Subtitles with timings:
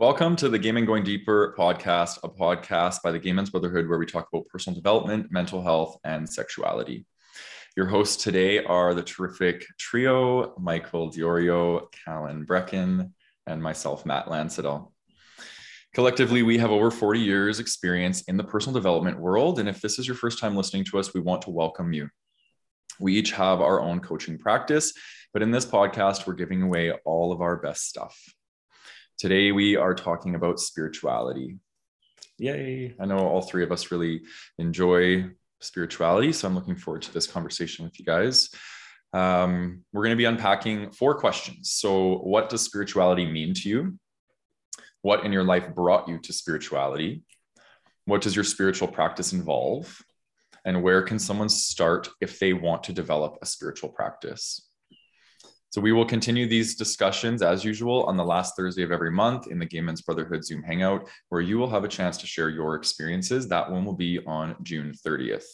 [0.00, 3.88] Welcome to the Gay Men Going Deeper podcast, a podcast by the Gay Men's Brotherhood
[3.88, 7.04] where we talk about personal development, mental health, and sexuality.
[7.76, 13.10] Your hosts today are the terrific trio Michael Diorio, Callan Brecken,
[13.48, 14.92] and myself, Matt Lansadel.
[15.94, 19.58] Collectively, we have over 40 years' experience in the personal development world.
[19.58, 22.08] And if this is your first time listening to us, we want to welcome you.
[23.00, 24.92] We each have our own coaching practice,
[25.32, 28.16] but in this podcast, we're giving away all of our best stuff.
[29.18, 31.56] Today, we are talking about spirituality.
[32.38, 32.94] Yay!
[33.00, 34.22] I know all three of us really
[34.58, 38.48] enjoy spirituality, so I'm looking forward to this conversation with you guys.
[39.12, 41.72] Um, we're going to be unpacking four questions.
[41.72, 43.98] So, what does spirituality mean to you?
[45.02, 47.24] What in your life brought you to spirituality?
[48.04, 50.00] What does your spiritual practice involve?
[50.64, 54.67] And where can someone start if they want to develop a spiritual practice?
[55.70, 59.48] So we will continue these discussions as usual on the last Thursday of every month
[59.48, 62.48] in the Gay Men's Brotherhood Zoom Hangout, where you will have a chance to share
[62.48, 63.48] your experiences.
[63.48, 65.44] That one will be on June 30th.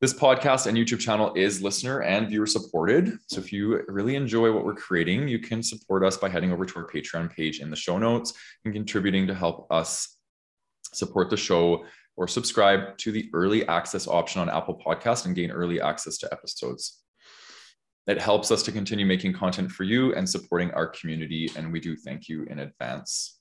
[0.00, 3.18] This podcast and YouTube channel is listener and viewer supported.
[3.26, 6.64] So if you really enjoy what we're creating, you can support us by heading over
[6.64, 8.32] to our Patreon page in the show notes
[8.64, 10.16] and contributing to help us
[10.94, 11.84] support the show
[12.16, 16.32] or subscribe to the early access option on Apple Podcast and gain early access to
[16.32, 16.99] episodes.
[18.10, 21.48] It helps us to continue making content for you and supporting our community.
[21.54, 23.38] And we do thank you in advance.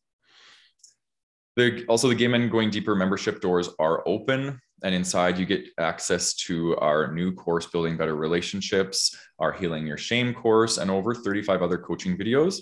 [1.56, 4.62] The, also, the Gay Men Going Deeper membership doors are open.
[4.84, 9.98] And inside, you get access to our new course, Building Better Relationships, our Healing Your
[9.98, 12.62] Shame course, and over 35 other coaching videos.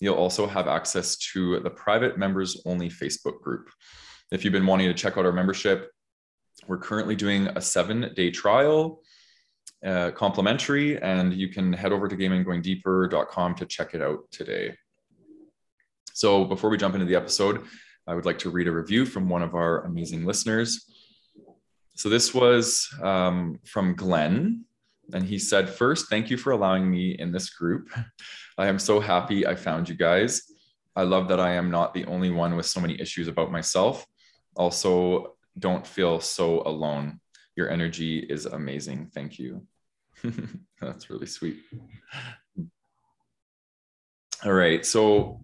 [0.00, 3.68] You'll also have access to the private members only Facebook group.
[4.32, 5.90] If you've been wanting to check out our membership,
[6.66, 9.01] we're currently doing a seven day trial
[9.84, 14.74] uh, complimentary, and you can head over to gaymengoingdeeper.com to check it out today.
[16.12, 17.64] So before we jump into the episode,
[18.06, 20.86] I would like to read a review from one of our amazing listeners.
[21.94, 24.64] So this was um, from Glenn,
[25.12, 27.90] and he said, First, thank you for allowing me in this group.
[28.58, 30.42] I am so happy I found you guys.
[30.94, 34.06] I love that I am not the only one with so many issues about myself.
[34.56, 37.20] Also, don't feel so alone.
[37.56, 39.10] Your energy is amazing.
[39.14, 39.66] Thank you.
[40.80, 41.58] That's really sweet.
[44.44, 44.84] All right.
[44.84, 45.40] So,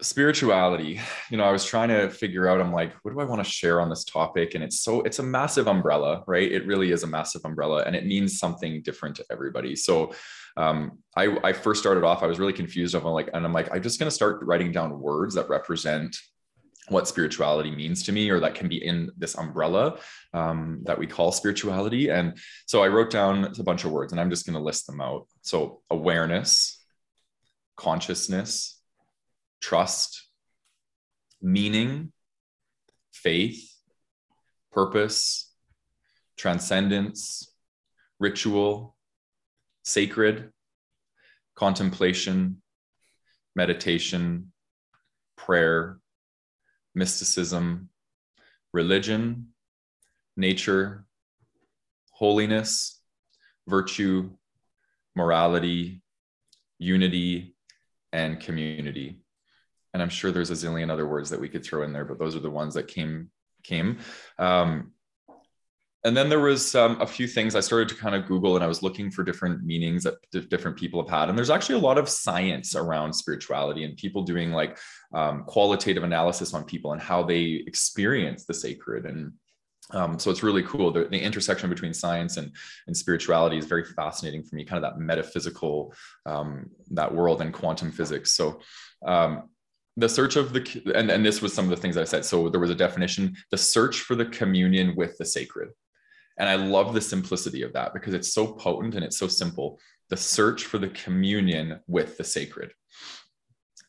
[0.00, 1.00] spirituality,
[1.30, 3.50] you know, I was trying to figure out, I'm like, what do I want to
[3.50, 4.54] share on this topic?
[4.54, 6.50] And it's so, it's a massive umbrella, right?
[6.50, 9.74] It really is a massive umbrella and it means something different to everybody.
[9.74, 10.12] So,
[10.56, 12.94] um, I, I first started off, I was really confused.
[12.94, 16.16] I'm like, and I'm like, I'm just going to start writing down words that represent
[16.88, 19.98] what spirituality means to me or that can be in this umbrella
[20.32, 22.08] um, that we call spirituality.
[22.08, 24.86] And so i wrote down a bunch of words and i'm just going to list
[24.86, 25.26] them out.
[25.42, 26.82] So awareness
[27.76, 28.80] consciousness
[29.60, 30.28] trust
[31.40, 32.12] meaning
[33.12, 33.72] faith
[34.72, 35.52] purpose
[36.36, 37.54] transcendence
[38.18, 38.96] ritual
[39.84, 40.50] sacred
[41.54, 42.60] contemplation
[43.54, 44.52] meditation
[45.36, 45.98] prayer
[46.98, 47.88] mysticism,
[48.72, 49.48] religion,
[50.36, 51.06] nature,
[52.10, 53.00] holiness,
[53.68, 54.30] virtue,
[55.14, 56.02] morality,
[56.78, 57.54] unity,
[58.12, 59.20] and community.
[59.94, 62.18] And I'm sure there's a zillion other words that we could throw in there, but
[62.18, 63.30] those are the ones that came
[63.62, 63.98] came.
[64.38, 64.92] Um,
[66.04, 68.64] and then there was um, a few things I started to kind of Google and
[68.64, 71.28] I was looking for different meanings that d- different people have had.
[71.28, 74.78] And there's actually a lot of science around spirituality and people doing like
[75.12, 79.06] um, qualitative analysis on people and how they experience the sacred.
[79.06, 79.32] And
[79.90, 80.92] um, so it's really cool.
[80.92, 82.52] The, the, intersection between science and,
[82.86, 85.94] and spirituality is very fascinating for me, kind of that metaphysical,
[86.26, 88.32] um, that world and quantum physics.
[88.32, 88.60] So
[89.04, 89.48] um,
[89.96, 92.48] the search of the and, and this was some of the things i said so
[92.48, 95.70] there was a definition the search for the communion with the sacred
[96.38, 99.78] and I love the simplicity of that because it's so potent and it's so simple.
[100.08, 102.72] The search for the communion with the sacred,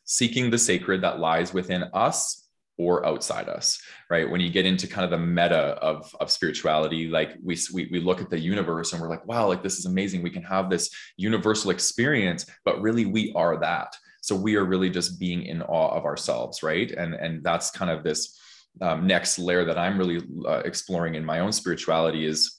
[0.04, 4.28] seeking the sacred that lies within us or outside us, right?
[4.28, 8.00] When you get into kind of the meta of, of spirituality, like we, we, we
[8.00, 10.22] look at the universe and we're like, wow, like this is amazing.
[10.22, 13.94] We can have this universal experience, but really we are that.
[14.22, 16.90] So we are really just being in awe of ourselves, right?
[16.90, 18.39] And, and that's kind of this
[18.80, 22.58] um, next layer that I'm really uh, exploring in my own spirituality is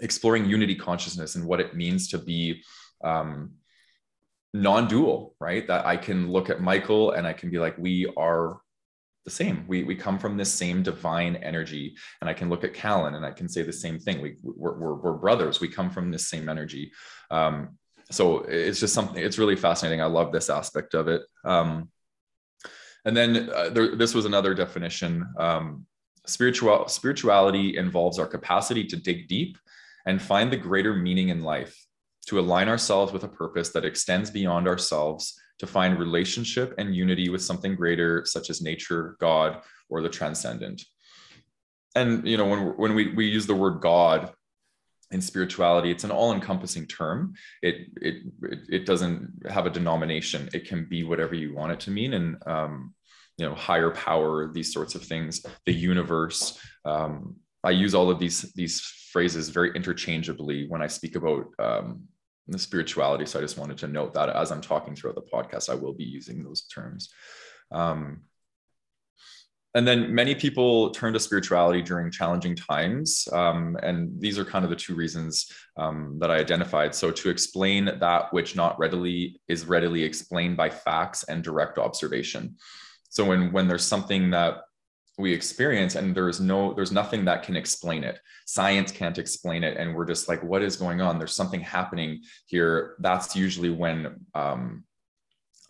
[0.00, 2.62] exploring unity consciousness and what it means to be
[3.02, 3.52] um,
[4.52, 5.66] non-dual, right?
[5.66, 8.60] That I can look at Michael and I can be like, we are
[9.24, 9.64] the same.
[9.68, 11.94] We, we come from this same divine energy.
[12.20, 14.20] And I can look at Callan and I can say the same thing.
[14.20, 15.60] We, we're, we're, we're brothers.
[15.60, 16.92] We come from this same energy.
[17.30, 17.78] Um,
[18.10, 21.88] so it's just something it's really fascinating i love this aspect of it um,
[23.04, 25.86] and then uh, there, this was another definition um,
[26.26, 29.58] spiritual spirituality involves our capacity to dig deep
[30.06, 31.84] and find the greater meaning in life
[32.26, 37.28] to align ourselves with a purpose that extends beyond ourselves to find relationship and unity
[37.28, 40.82] with something greater such as nature god or the transcendent.
[41.94, 44.32] And you know when when we, we use the word god
[45.10, 47.34] in spirituality it's an all-encompassing term.
[47.62, 48.22] It, it
[48.68, 50.48] it doesn't have a denomination.
[50.52, 52.14] It can be whatever you want it to mean.
[52.14, 52.94] And um,
[53.36, 58.18] you know higher power these sorts of things the universe um, i use all of
[58.18, 58.80] these these
[59.12, 62.02] phrases very interchangeably when i speak about um,
[62.48, 63.24] the spirituality.
[63.24, 65.94] So i just wanted to note that as i'm talking throughout the podcast i will
[65.94, 67.12] be using those terms.
[67.72, 68.22] Um,
[69.74, 73.26] and then many people turn to spirituality during challenging times.
[73.32, 76.94] Um, and these are kind of the two reasons um, that i identified.
[76.94, 82.56] So to explain that which not readily is readily explained by facts and direct observation.
[83.08, 84.62] So when when there's something that
[85.18, 88.20] we experience and there's no there's nothing that can explain it.
[88.46, 89.76] Science can't explain it.
[89.76, 91.18] And we're just like what is going on?
[91.18, 92.94] There's something happening here.
[93.00, 94.84] That's usually when um,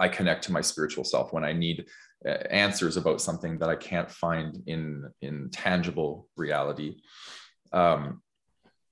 [0.00, 1.87] i connect to my spiritual self when i need
[2.26, 6.97] answers about something that I can't find in in tangible reality.
[7.73, 8.23] Um,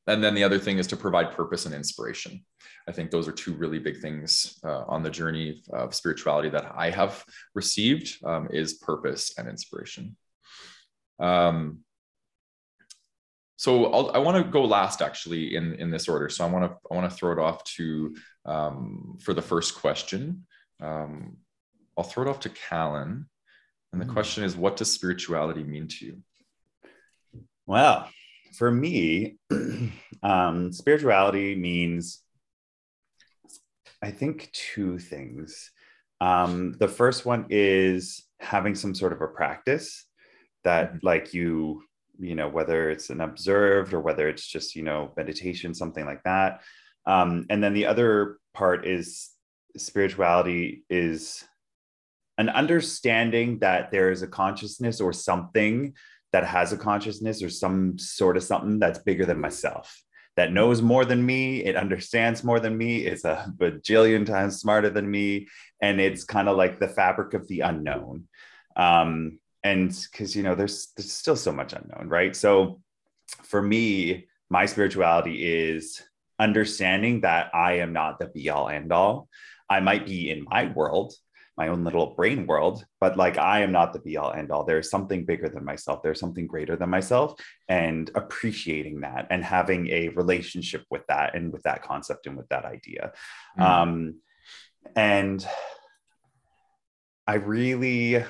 [0.07, 2.45] and then the other thing is to provide purpose and inspiration.
[2.89, 6.73] I think those are two really big things uh, on the journey of spirituality that
[6.77, 7.25] I have
[7.55, 10.17] received um, is purpose and inspiration.
[11.21, 11.81] Um,
[13.57, 16.29] so I'll, i want to go last actually in in this order.
[16.29, 19.77] So I want to I want to throw it off to um, for the first
[19.77, 20.47] question.
[20.81, 21.37] Um,
[21.97, 23.29] I'll throw it off to Callan.
[23.93, 24.13] And the hmm.
[24.13, 26.23] question is, what does spirituality mean to you?
[27.67, 28.09] Well,
[28.57, 29.37] for me,
[30.23, 32.21] um, spirituality means,
[34.03, 35.71] I think, two things.
[36.21, 40.07] Um, the first one is having some sort of a practice
[40.65, 41.07] that, mm-hmm.
[41.07, 41.83] like, you,
[42.19, 46.23] you know, whether it's an observed or whether it's just, you know, meditation, something like
[46.25, 46.63] that.
[47.07, 49.31] Um, and then the other part is
[49.77, 51.45] spirituality is
[52.39, 55.95] an understanding that there is a consciousness or something
[56.33, 60.03] that has a consciousness or some sort of something that's bigger than myself
[60.37, 64.91] that knows more than me it understands more than me is a bajillion times smarter
[64.91, 65.47] than me
[65.81, 68.29] and it's kind of like the fabric of the unknown.
[68.77, 72.35] Um, and because you know there's there's still so much unknown right?
[72.35, 72.81] So
[73.43, 76.03] for me my spirituality is
[76.39, 79.29] understanding that i am not the be all end all.
[79.69, 81.15] I might be in my world
[81.57, 84.65] my own little brain world but like i am not the be all end all
[84.65, 86.03] there's something bigger than myself.
[86.03, 87.35] There's something greater than myself
[87.69, 92.49] and appreciating that and having a relationship with that and with that concept and with
[92.49, 93.13] that idea.
[93.59, 93.63] Mm.
[93.63, 94.15] um
[94.97, 95.47] and
[97.27, 98.25] i really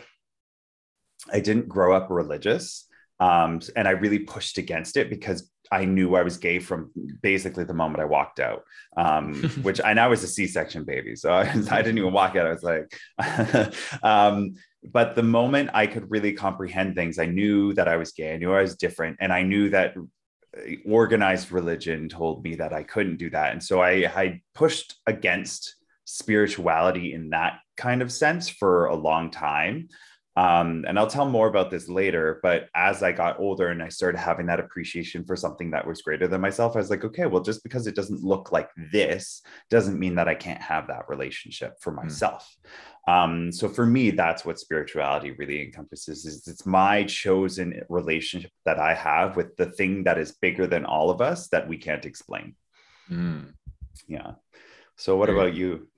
[1.33, 2.87] i didn't grow up religious
[3.23, 6.91] um, and I really pushed against it because I knew I was gay from
[7.23, 8.65] basically the moment I walked out,
[8.97, 12.47] um, which I now was a C-section baby, so I, I, didn't even walk out.
[12.47, 14.55] I was like, um,
[14.85, 18.35] but the moment I could really comprehend things, I knew that I was gay.
[18.35, 22.75] I knew I was different, and I knew that uh, organized religion told me that
[22.75, 28.13] I couldn't do that, and so I, I pushed against spirituality in that kind of
[28.13, 29.89] sense for a long time.
[30.35, 32.41] Um, and I'll tell more about this later.
[32.43, 36.03] But as I got older and I started having that appreciation for something that was
[36.03, 39.43] greater than myself, I was like, okay, well, just because it doesn't look like this
[39.69, 42.05] doesn't mean that I can't have that relationship for hmm.
[42.05, 42.57] myself.
[42.65, 42.71] Mm.
[43.05, 48.79] Um, so for me, that's what spirituality really encompasses is it's my chosen relationship that
[48.79, 52.07] I have with the thing that is bigger than all of us that we can't
[52.07, 52.55] explain.
[53.11, 53.55] Mm.
[54.07, 54.35] Yeah.
[54.97, 55.89] So what about you?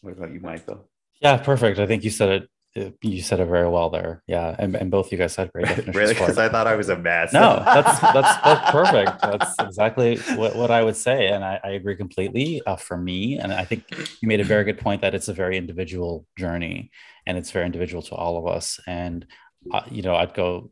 [0.00, 0.88] What about you, Michael?
[1.20, 1.78] Yeah, perfect.
[1.78, 4.22] I think you said it you said it very well there.
[4.26, 5.96] Yeah, and, and both you guys had great definitions.
[5.96, 7.32] really, because I thought I was a mess.
[7.32, 9.20] No, that's that's that's perfect.
[9.20, 12.62] That's exactly what, what I would say, and I, I agree completely.
[12.64, 13.84] Uh, for me, and I think
[14.20, 16.90] you made a very good point that it's a very individual journey,
[17.26, 18.80] and it's very individual to all of us.
[18.86, 19.26] And
[19.70, 20.70] uh, you know, I'd go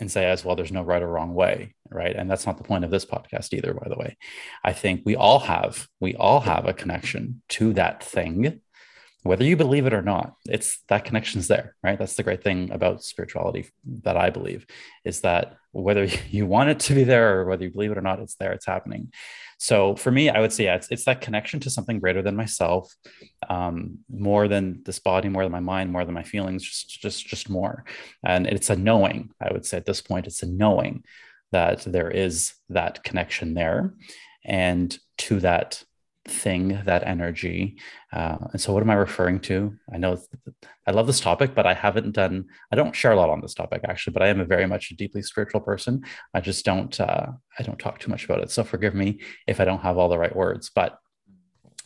[0.00, 2.14] and say as well, there's no right or wrong way, right?
[2.14, 3.74] And that's not the point of this podcast either.
[3.74, 4.16] By the way,
[4.62, 8.60] I think we all have we all have a connection to that thing
[9.22, 11.98] whether you believe it or not it's that connection's there right?
[11.98, 13.68] That's the great thing about spirituality
[14.02, 14.66] that i believe
[15.04, 18.02] is that whether you want it to be there or whether you believe it or
[18.02, 19.12] not it's there it's happening.
[19.58, 22.36] So for me i would say yeah it's, it's that connection to something greater than
[22.36, 22.94] myself
[23.48, 27.26] um, more than this body more than my mind more than my feelings just just
[27.26, 27.84] just more.
[28.24, 31.04] And it's a knowing i would say at this point it's a knowing
[31.52, 33.94] that there is that connection there.
[34.44, 35.82] And to that
[36.30, 37.78] thing, that energy.
[38.12, 39.74] Uh, and so, what am I referring to?
[39.92, 40.18] I know
[40.86, 42.46] I love this topic, but I haven't done.
[42.72, 44.90] I don't share a lot on this topic actually, but I am a very much
[44.90, 46.04] a deeply spiritual person.
[46.34, 46.98] I just don't.
[47.00, 48.50] Uh, I don't talk too much about it.
[48.50, 50.98] So forgive me if I don't have all the right words, but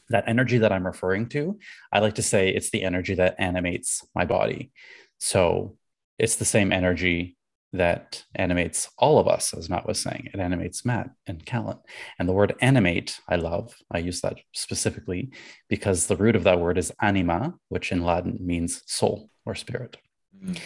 [0.08, 1.58] that energy that I'm referring to,
[1.92, 4.70] I like to say it's the energy that animates my body.
[5.18, 5.76] So
[6.18, 7.36] it's the same energy
[7.72, 10.28] that animates all of us, as Matt was saying.
[10.34, 11.78] It animates Matt and Callan.
[12.18, 13.74] And the word animate, I love.
[13.90, 15.30] I use that specifically
[15.68, 19.96] because the root of that word is anima, which in Latin means soul or spirit.
[20.44, 20.58] Mm.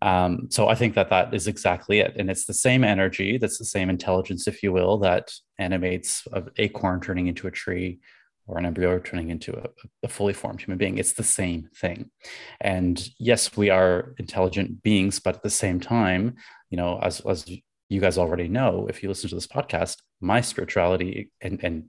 [0.00, 2.16] Um, so I think that that is exactly it.
[2.16, 6.48] And it's the same energy, that's the same intelligence, if you will, that animates an
[6.56, 8.00] acorn turning into a tree
[8.46, 9.68] or an embryo turning into a,
[10.02, 10.98] a, fully formed human being.
[10.98, 12.10] It's the same thing.
[12.60, 16.36] And yes, we are intelligent beings, but at the same time,
[16.68, 17.48] you know, as, as
[17.88, 21.84] you guys already know, if you listen to this podcast, my spirituality and, and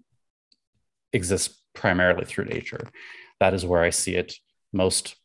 [1.12, 2.90] exists primarily through nature.
[3.40, 4.36] That is where I see it
[4.72, 5.16] most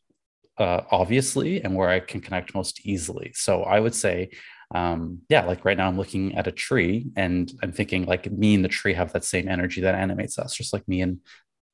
[0.58, 3.32] uh, obviously and where I can connect most easily.
[3.34, 4.30] So I would say
[4.74, 8.54] um, yeah, like right now I'm looking at a tree and I'm thinking like me
[8.54, 11.20] and the tree have that same energy that animates us, just like me and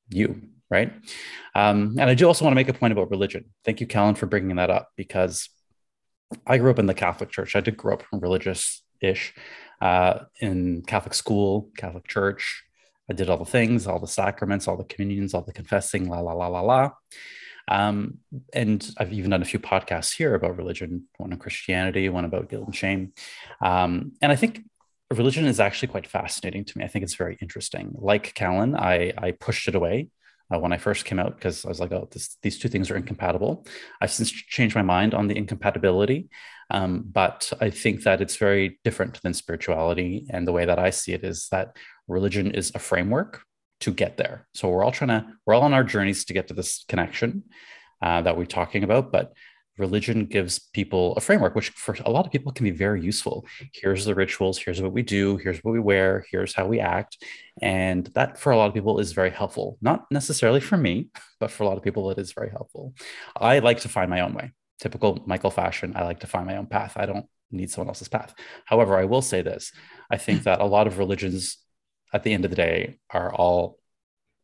[0.09, 0.93] you, right?
[1.55, 3.45] Um, and I do also want to make a point about religion.
[3.65, 5.49] Thank you, Callan, for bringing that up because
[6.47, 7.55] I grew up in the Catholic Church.
[7.55, 9.33] I did grow up religious-ish
[9.81, 12.63] uh, in Catholic school, Catholic church.
[13.09, 16.19] I did all the things, all the sacraments, all the communions, all the confessing, la
[16.21, 16.91] la la la la.
[17.67, 18.19] Um,
[18.53, 22.49] and I've even done a few podcasts here about religion, one on Christianity, one about
[22.49, 23.13] guilt and shame.
[23.61, 24.61] Um, and I think
[25.11, 26.85] religion is actually quite fascinating to me.
[26.85, 27.93] I think it's very interesting.
[27.95, 30.09] Like Callan, I, I pushed it away
[30.53, 32.91] uh, when I first came out because I was like, oh, this, these two things
[32.91, 33.65] are incompatible.
[34.01, 36.29] I've since changed my mind on the incompatibility.
[36.71, 40.25] Um, but I think that it's very different than spirituality.
[40.29, 43.43] And the way that I see it is that religion is a framework
[43.85, 44.47] to get there.
[44.55, 47.43] So we're all trying to, we're all on our journeys to get to this connection
[48.01, 49.11] uh, that we're talking about.
[49.11, 49.33] But
[49.77, 53.45] religion gives people a framework, which for a lot of people can be very useful.
[53.73, 57.23] Here's the rituals, here's what we do, here's what we wear, here's how we act.
[57.61, 59.77] And that for a lot of people is very helpful.
[59.81, 62.95] Not necessarily for me, but for a lot of people, it is very helpful.
[63.35, 64.51] I like to find my own way.
[64.79, 66.93] Typical Michael fashion, I like to find my own path.
[66.95, 68.33] I don't need someone else's path.
[68.65, 69.71] However, I will say this
[70.09, 71.57] I think that a lot of religions
[72.15, 73.77] at the end of the day are all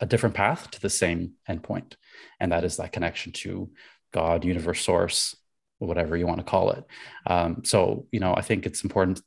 [0.02, 1.94] a different path to the same endpoint.
[2.40, 3.72] And that is that connection to
[4.12, 5.38] God, universe, source,
[5.80, 6.84] whatever you want to call it.
[7.26, 9.22] Um, so, you know, I think it's important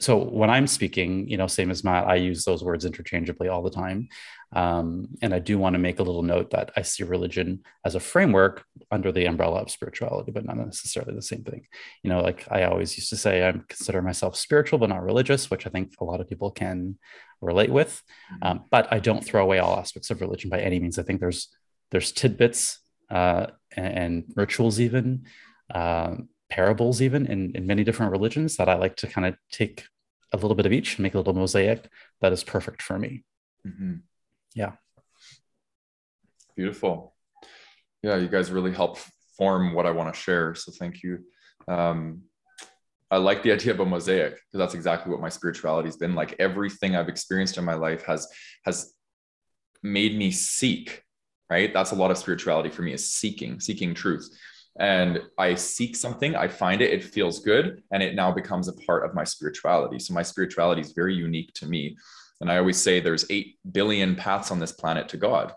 [0.00, 3.62] so when I'm speaking, you know, same as Matt, I use those words interchangeably all
[3.62, 4.08] the time.
[4.52, 7.94] Um, and I do want to make a little note that I see religion as
[7.94, 11.66] a framework under the umbrella of spirituality, but not necessarily the same thing.
[12.02, 15.50] You know, like I always used to say, I consider myself spiritual, but not religious,
[15.50, 16.98] which I think a lot of people can
[17.40, 18.02] relate with.
[18.32, 18.46] Mm-hmm.
[18.46, 20.98] Um, but I don't throw away all aspects of religion by any means.
[20.98, 21.48] I think there's
[21.90, 23.46] there's tidbits uh,
[23.76, 25.26] and, and, rituals, even
[25.72, 26.16] uh,
[26.54, 29.86] parables even in, in many different religions that I like to kind of take
[30.32, 31.88] a little bit of each and make a little mosaic
[32.20, 33.24] that is perfect for me.
[33.66, 33.94] Mm-hmm.
[34.54, 34.72] Yeah.
[36.56, 37.16] Beautiful.
[38.04, 38.98] Yeah, you guys really help
[39.36, 40.54] form what I want to share.
[40.54, 41.24] So thank you.
[41.66, 42.22] Um,
[43.10, 46.14] I like the idea of a mosaic because that's exactly what my spirituality has been.
[46.14, 48.28] Like everything I've experienced in my life has
[48.64, 48.92] has
[49.82, 51.02] made me seek.
[51.50, 51.74] Right.
[51.74, 54.28] That's a lot of spirituality for me is seeking, seeking truth
[54.78, 58.72] and I seek something, I find it, it feels good, and it now becomes a
[58.72, 59.98] part of my spirituality.
[59.98, 61.96] So my spirituality is very unique to me.
[62.40, 65.52] And I always say there's 8 billion paths on this planet to God.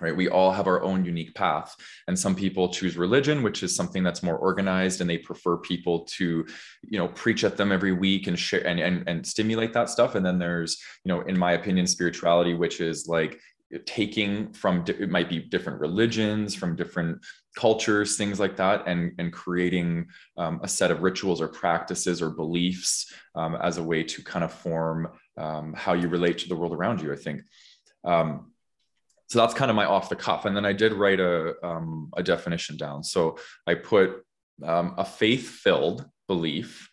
[0.00, 0.16] Right.
[0.16, 1.76] We all have our own unique path.
[2.08, 6.00] And some people choose religion, which is something that's more organized and they prefer people
[6.16, 6.44] to,
[6.82, 10.16] you know, preach at them every week and share and, and, and stimulate that stuff.
[10.16, 13.40] And then there's, you know, in my opinion, spirituality, which is like
[13.86, 17.18] taking from it might be different religions from different
[17.56, 20.06] cultures things like that and and creating
[20.36, 24.44] um, a set of rituals or practices or beliefs um, as a way to kind
[24.44, 27.42] of form um, how you relate to the world around you i think.
[28.04, 28.50] Um,
[29.28, 30.44] so that's kind of my off the cuff.
[30.44, 33.02] And then i did write a, um, a definition down.
[33.02, 34.24] So i put
[34.62, 36.88] um, a faith filled belief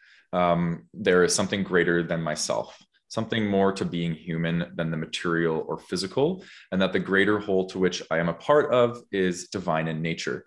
[0.93, 2.77] there is something greater than myself
[3.11, 7.65] something more to being human than the material or physical, and that the greater whole
[7.65, 10.45] to which I am a part of is divine in nature.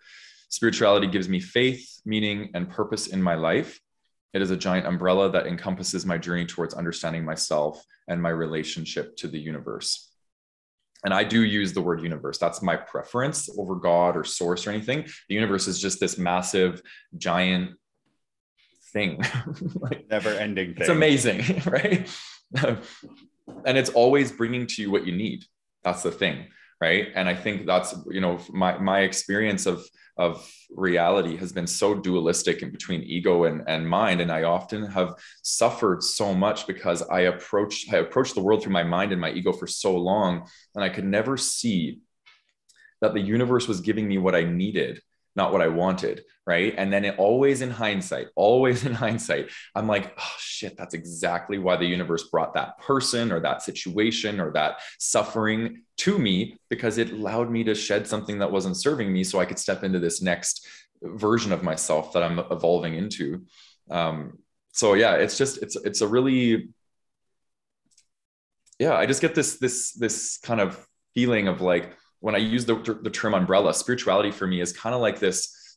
[0.49, 3.78] Spirituality gives me faith, meaning, and purpose in my life.
[4.33, 9.14] It is a giant umbrella that encompasses my journey towards understanding myself and my relationship
[9.18, 10.11] to the universe.
[11.04, 12.38] And I do use the word universe.
[12.38, 15.04] That's my preference over God or source or anything.
[15.28, 16.80] The universe is just this massive,
[17.18, 17.73] giant
[18.94, 19.23] thing.
[19.75, 22.09] like, Never ending It's amazing, right?
[23.64, 25.44] and it's always bringing to you what you need.
[25.82, 26.46] That's the thing,
[26.80, 27.08] right?
[27.14, 29.84] And I think that's you know my my experience of
[30.16, 34.20] of reality has been so dualistic in between ego and, and mind.
[34.20, 38.73] And i often have suffered so much because i approached i approached the world through
[38.73, 42.00] my mind and my ego for so long and i could never see
[43.00, 45.00] that the universe was giving me what i needed
[45.36, 46.24] not what I wanted.
[46.46, 46.74] Right.
[46.76, 51.58] And then it always in hindsight, always in hindsight, I'm like, oh shit, that's exactly
[51.58, 56.98] why the universe brought that person or that situation or that suffering to me because
[56.98, 59.98] it allowed me to shed something that wasn't serving me so I could step into
[59.98, 60.66] this next
[61.02, 63.46] version of myself that I'm evolving into.
[63.90, 64.38] Um,
[64.72, 66.68] so yeah, it's just it's it's a really
[68.78, 72.64] yeah, I just get this this this kind of feeling of like when I use
[72.64, 75.76] the, the term umbrella, spirituality for me is kind of like this,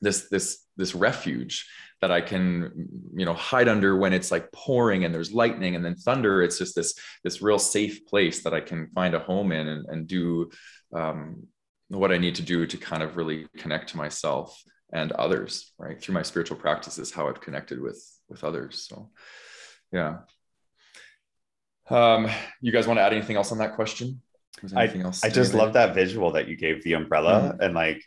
[0.00, 1.64] this, this, this refuge
[2.00, 5.84] that I can, you know, hide under when it's like pouring and there's lightning and
[5.84, 6.42] then thunder.
[6.42, 9.86] It's just this, this real safe place that I can find a home in and,
[9.86, 10.50] and do
[10.92, 11.46] um,
[11.86, 14.60] what I need to do to kind of really connect to myself
[14.92, 16.02] and others, right?
[16.02, 18.88] Through my spiritual practices, how I've connected with, with others.
[18.88, 19.10] So,
[19.92, 20.16] yeah.
[21.88, 22.26] Um,
[22.60, 24.20] you guys want to add anything else on that question?
[24.74, 24.84] I,
[25.22, 27.62] I just love that visual that you gave the umbrella mm-hmm.
[27.62, 28.02] and like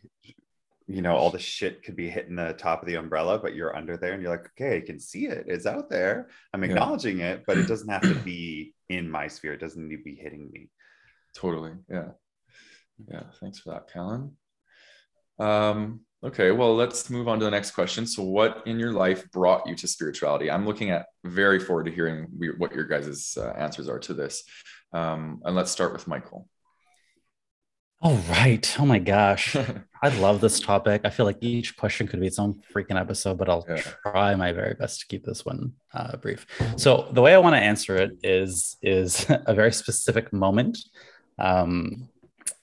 [0.88, 3.76] you know all the shit could be hitting the top of the umbrella but you're
[3.76, 5.46] under there and you're like okay i can see it.
[5.48, 6.30] It's out there.
[6.54, 7.34] I'm acknowledging yeah.
[7.34, 9.54] it but it doesn't have to be in my sphere.
[9.54, 10.70] It doesn't need to be hitting me.
[11.36, 11.74] Totally.
[11.90, 12.10] Yeah.
[13.08, 13.24] Yeah.
[13.40, 14.36] Thanks for that callan.
[15.38, 16.50] Um okay.
[16.50, 18.08] Well let's move on to the next question.
[18.08, 20.50] So what in your life brought you to spirituality?
[20.50, 22.28] I'm looking at very forward to hearing
[22.58, 24.44] what your guys' uh, answers are to this
[24.94, 26.48] um, and let's start with Michael.
[28.02, 28.76] All right.
[28.80, 29.58] Oh my gosh.
[30.02, 31.02] I love this topic.
[31.04, 33.82] I feel like each question could be its own freaking episode, but I'll yeah.
[34.04, 36.48] try my very best to keep this one uh, brief.
[36.78, 40.78] So the way I want to answer it is is a very specific moment.
[41.38, 42.08] Um,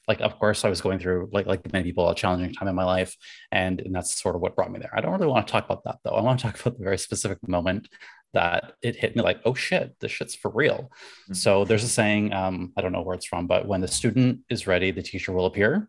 [0.09, 2.75] like, of course, I was going through like like many people a challenging time in
[2.75, 3.15] my life,
[3.53, 4.97] and, and that's sort of what brought me there.
[4.97, 6.13] I don't really want to talk about that though.
[6.13, 7.89] I want to talk about the very specific moment
[8.37, 10.91] that it hit me like, oh shit, this shit's for real.
[11.25, 11.33] Mm-hmm.
[11.33, 14.41] So there's a saying, um, I don't know where it's from, but when the student
[14.51, 15.89] is ready, the teacher will appear.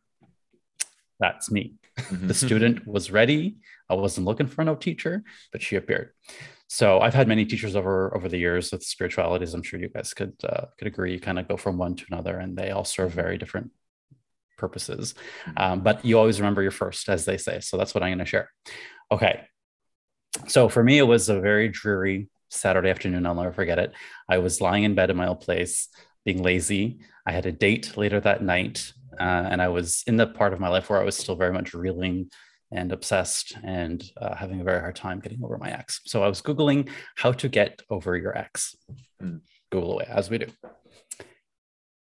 [1.20, 1.76] That's me.
[1.98, 2.28] Mm-hmm.
[2.28, 3.58] the student was ready.
[3.90, 6.12] I wasn't looking for no teacher, but she appeared.
[6.68, 9.56] So I've had many teachers over over the years with spiritualities.
[9.56, 11.14] I'm sure you guys could uh, could agree.
[11.14, 13.72] You kind of go from one to another, and they all serve very different
[14.60, 15.16] purposes.
[15.16, 15.58] Mm-hmm.
[15.58, 17.62] Um, but you always remember your first, as they say.
[17.62, 18.52] So that's what I'm going to share.
[19.12, 19.42] Okay.
[20.48, 23.26] So for me, it was a very dreary Saturday afternoon.
[23.26, 23.94] I'll never forget it.
[24.30, 25.90] I was lying in bed in my old place,
[26.26, 27.00] being lazy.
[27.26, 30.60] I had a date later that night, uh, and I was in the part of
[30.60, 32.30] my life where I was still very much reeling
[32.72, 36.02] and obsessed and uh, having a very hard time getting over my ex.
[36.06, 38.76] So I was Googling how to get over your ex.
[39.22, 39.42] Mm.
[39.72, 40.48] Google away, as we do.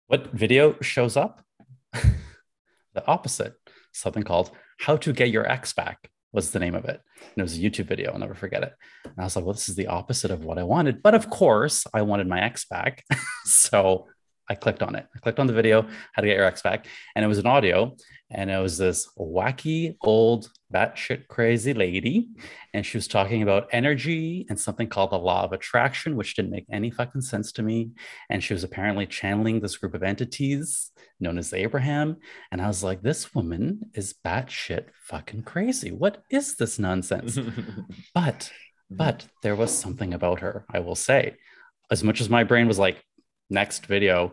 [0.09, 1.43] What video shows up?
[1.93, 3.55] the opposite,
[3.93, 7.01] something called How to Get Your Ex Back was the name of it.
[7.18, 8.12] And it was a YouTube video.
[8.12, 8.72] I'll never forget it.
[9.05, 11.03] And I was like, well, this is the opposite of what I wanted.
[11.03, 13.03] But of course, I wanted my ex back.
[13.44, 14.07] so
[14.49, 15.07] I clicked on it.
[15.15, 15.83] I clicked on the video,
[16.13, 16.87] how to get your ex back.
[17.15, 17.97] And it was an audio.
[18.31, 22.29] And it was this wacky, old, batshit crazy lady.
[22.75, 26.51] And she was talking about energy and something called the law of attraction, which didn't
[26.51, 27.91] make any fucking sense to me.
[28.31, 32.17] And she was apparently channeling this group of entities known as Abraham.
[32.51, 35.93] And I was like, this woman is batshit fucking crazy.
[35.93, 37.39] What is this nonsense?
[38.15, 38.51] but,
[38.91, 41.37] but there was something about her, I will say.
[41.91, 43.03] As much as my brain was like,
[43.51, 44.33] next video,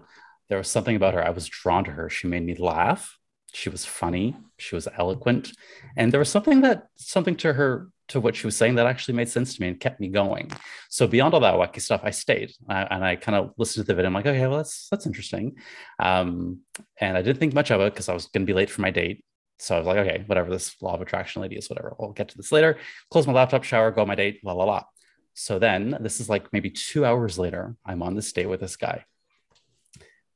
[0.49, 1.25] there was something about her.
[1.25, 2.09] I was drawn to her.
[2.09, 3.17] She made me laugh.
[3.53, 4.35] She was funny.
[4.57, 5.51] She was eloquent.
[5.95, 9.13] And there was something that, something to her to what she was saying that actually
[9.15, 10.51] made sense to me and kept me going.
[10.89, 13.95] So beyond all that wacky stuff, I stayed and I kind of listened to the
[13.95, 14.07] video.
[14.07, 15.55] I'm like, okay, well, that's that's interesting.
[15.99, 16.59] Um,
[16.99, 18.81] and I didn't think much of it because I was going to be late for
[18.81, 19.23] my date.
[19.59, 20.49] So I was like, okay, whatever.
[20.49, 21.95] This law of attraction lady is whatever.
[21.97, 22.77] We'll get to this later.
[23.09, 24.83] Close my laptop, shower, go on my date, la la la.
[25.33, 27.75] So then this is like maybe two hours later.
[27.85, 29.05] I'm on this date with this guy.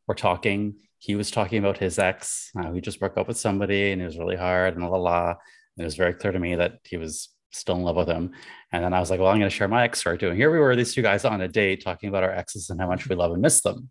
[0.07, 0.75] We're talking.
[0.97, 2.51] He was talking about his ex.
[2.59, 4.97] Uh, he just broke up with somebody and it was really hard and la la
[4.97, 5.29] la.
[5.29, 5.37] And
[5.77, 8.31] it was very clear to me that he was still in love with him.
[8.71, 10.29] And then I was like, well, I'm going to share my ex story too.
[10.29, 12.79] And here we were, these two guys on a date talking about our exes and
[12.79, 13.89] how much we love and miss them.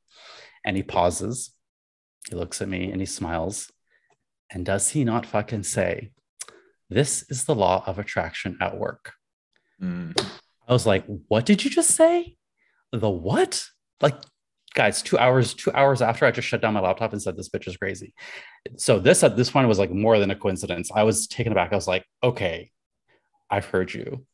[0.64, 1.52] And he pauses,
[2.28, 3.70] he looks at me and he smiles.
[4.50, 6.10] And does he not fucking say,
[6.88, 9.12] this is the law of attraction at work?
[9.80, 10.16] Mm.
[10.68, 12.37] I was like, what did you just say?
[12.92, 13.64] The what?
[14.00, 14.16] Like,
[14.74, 17.48] guys, two hours, two hours after I just shut down my laptop and said this
[17.48, 18.14] bitch is crazy.
[18.76, 20.90] So this at this point was like more than a coincidence.
[20.94, 21.72] I was taken aback.
[21.72, 22.70] I was like, okay,
[23.50, 24.26] I've heard you.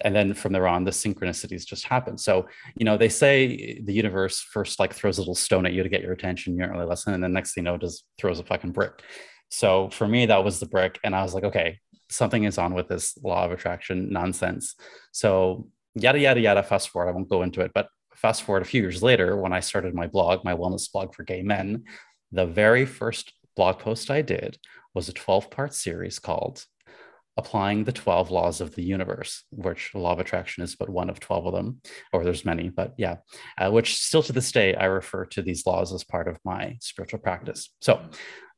[0.00, 3.92] and then from there on the synchronicities just happen so you know they say the
[3.92, 6.70] universe first like throws a little stone at you to get your attention you don't
[6.70, 9.02] really listen and then next thing you know just throws a fucking brick
[9.50, 11.78] so for me that was the brick and i was like okay
[12.10, 14.74] something is on with this law of attraction nonsense
[15.12, 18.66] so yada yada yada fast forward i won't go into it but fast forward a
[18.66, 21.84] few years later when i started my blog my wellness blog for gay men
[22.32, 24.58] the very first blog post i did
[24.94, 26.64] was a 12 part series called
[27.38, 31.20] applying the 12 laws of the universe, which law of attraction is but one of
[31.20, 31.80] 12 of them,
[32.12, 33.18] or there's many, but yeah,
[33.56, 36.76] uh, which still to this day, I refer to these laws as part of my
[36.80, 37.70] spiritual practice.
[37.80, 38.00] So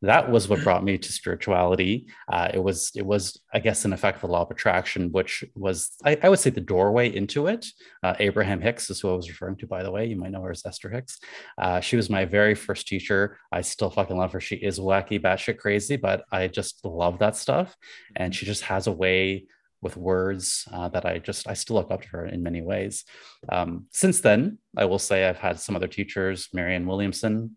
[0.03, 2.07] that was what brought me to spirituality.
[2.27, 5.91] Uh, it was, it was, I guess, in effect, the law of attraction, which was,
[6.05, 7.67] I, I would say, the doorway into it.
[8.03, 10.07] Uh, Abraham Hicks is who I was referring to, by the way.
[10.07, 11.19] You might know her as Esther Hicks.
[11.59, 13.39] Uh, she was my very first teacher.
[13.53, 14.41] I still fucking love her.
[14.41, 17.77] She is wacky, batshit crazy, but I just love that stuff.
[18.17, 19.47] And she just has a way
[19.83, 23.05] with words uh, that I just I still look up to her in many ways.
[23.49, 27.57] Um, since then, I will say I've had some other teachers, Marianne Williamson,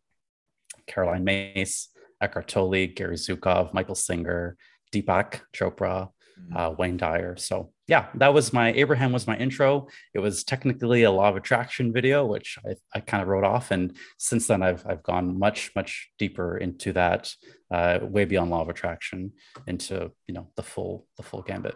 [0.87, 1.89] Caroline Myss,
[2.23, 4.57] Eckhart Tolle, Gary Zukav, Michael Singer,
[4.93, 6.09] Deepak Chopra,
[6.39, 6.57] mm-hmm.
[6.57, 7.35] uh, Wayne Dyer.
[7.37, 9.87] So yeah, that was my Abraham was my intro.
[10.13, 13.71] It was technically a law of attraction video, which I, I kind of wrote off.
[13.71, 17.33] And since then, I've I've gone much much deeper into that,
[17.71, 19.33] uh, way beyond law of attraction,
[19.67, 21.75] into you know the full the full gambit.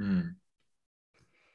[0.00, 0.34] Mm.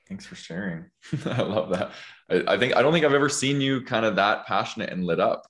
[0.08, 0.86] Thanks for sharing.
[1.26, 1.92] I love that.
[2.30, 5.04] I, I think I don't think I've ever seen you kind of that passionate and
[5.04, 5.48] lit up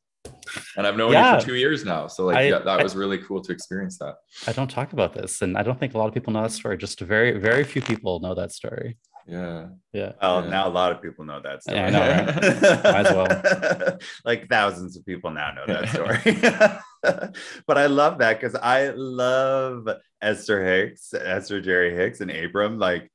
[0.77, 1.35] and I've known yeah.
[1.35, 2.07] you for two years now.
[2.07, 4.15] So like, I, yeah, that I, was really cool to experience that.
[4.47, 6.51] I don't talk about this, and I don't think a lot of people know that
[6.51, 6.77] story.
[6.77, 8.97] Just very, very few people know that story.
[9.27, 9.67] Yeah.
[9.93, 10.13] Yeah.
[10.21, 10.49] Well, yeah.
[10.49, 11.77] now a lot of people know that story.
[11.77, 12.83] Yeah, I know, right?
[12.83, 13.99] Might as well.
[14.25, 15.89] like thousands of people now know that
[17.03, 17.31] story.
[17.67, 19.87] but I love that because I love
[20.21, 22.79] Esther Hicks, Esther Jerry Hicks, and Abraham.
[22.79, 23.11] Like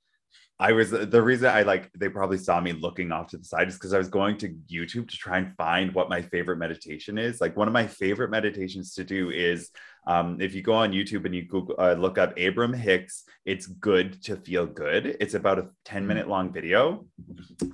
[0.60, 3.66] I was the reason I like they probably saw me looking off to the side
[3.66, 7.18] is because I was going to YouTube to try and find what my favorite meditation
[7.18, 7.40] is.
[7.40, 9.70] Like one of my favorite meditations to do is
[10.06, 13.66] um, if you go on YouTube and you Google uh, look up Abraham Hicks, it's
[13.66, 15.16] good to feel good.
[15.18, 16.08] It's about a 10 mm-hmm.
[16.08, 17.04] minute long video.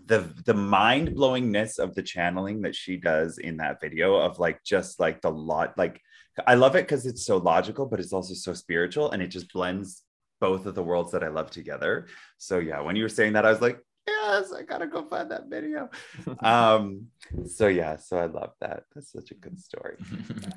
[0.06, 4.64] The the mind blowingness of the channeling that she does in that video of like
[4.64, 6.00] just like the lot like
[6.46, 9.52] I love it because it's so logical, but it's also so spiritual and it just
[9.52, 10.02] blends
[10.40, 12.06] both of the worlds that I love together.
[12.38, 15.30] So yeah, when you were saying that, I was like, yes, I gotta go find
[15.30, 15.90] that video.
[16.42, 17.06] um,
[17.46, 18.84] so yeah, so I love that.
[18.94, 19.96] That's such a good story.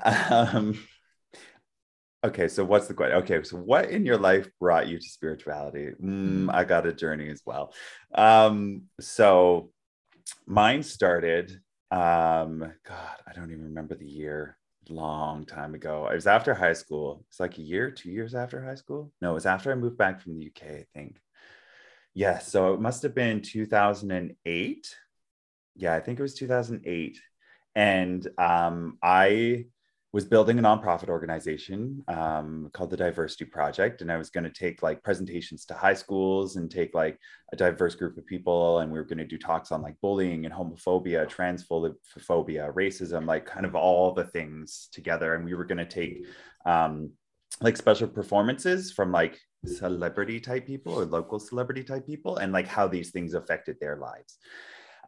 [0.03, 0.79] um,
[2.23, 3.17] okay, so what's the question?
[3.19, 5.91] Okay, so what in your life brought you to spirituality?
[6.01, 7.73] Mm, I got a journey as well.
[8.15, 9.71] Um, so
[10.45, 11.51] mine started.
[11.91, 14.57] Um, God, I don't even remember the year
[14.89, 16.07] long time ago.
[16.07, 17.25] It was after high school.
[17.29, 19.11] It's like a year, two years after high school.
[19.21, 21.19] No, it was after I moved back from the UK, I think.
[22.13, 24.95] Yeah, so it must have been 2008.
[25.75, 27.19] Yeah, I think it was 2008.
[27.75, 29.65] And um, I
[30.13, 34.51] was building a nonprofit organization um, called the Diversity Project, and I was going to
[34.51, 37.17] take like presentations to high schools and take like
[37.51, 40.45] a diverse group of people, and we were going to do talks on like bullying
[40.45, 45.79] and homophobia, transphobia, racism, like kind of all the things together, and we were going
[45.79, 46.27] to take
[46.67, 47.09] um,
[47.61, 52.67] like special performances from like celebrity type people or local celebrity type people, and like
[52.67, 54.37] how these things affected their lives.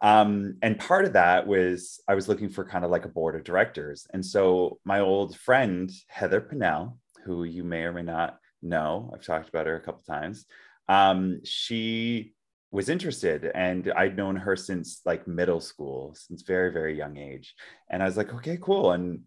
[0.02, 3.34] Um, and part of that was I was looking for kind of like a board
[3.34, 4.06] of directors.
[4.12, 9.24] And so my old friend, Heather Pinnell, who you may or may not know, I've
[9.24, 10.46] talked about her a couple times,
[10.88, 12.34] um, she
[12.70, 17.54] was interested and I'd known her since like middle school, since very, very young age.
[17.88, 18.92] And I was like, okay, cool.
[18.92, 19.20] And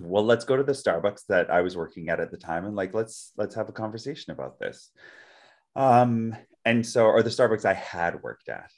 [0.00, 2.74] well, let's go to the Starbucks that I was working at at the time and
[2.74, 4.90] like, let's, let's have a conversation about this.
[5.76, 8.70] Um, and so, or the Starbucks I had worked at.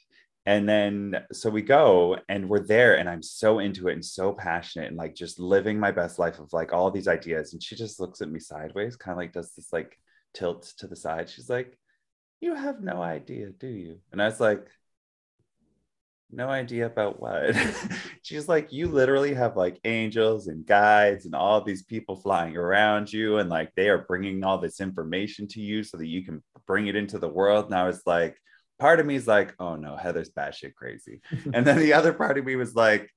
[0.47, 4.31] And then so we go and we're there and I'm so into it and so
[4.31, 7.51] passionate and like just living my best life of like all these ideas.
[7.51, 9.99] And she just looks at me sideways, kind of like does this like
[10.33, 11.29] tilt to the side.
[11.29, 11.77] She's like,
[12.39, 13.99] You have no idea, do you?
[14.13, 14.65] And I was like,
[16.31, 17.53] no idea about what.
[18.21, 23.11] She's like, you literally have like angels and guides and all these people flying around
[23.11, 26.41] you, and like they are bringing all this information to you so that you can
[26.65, 27.65] bring it into the world.
[27.65, 28.37] And I was like,
[28.79, 31.21] part of me is like, oh no, Heather's batshit crazy.
[31.53, 33.09] and then the other part of me was like,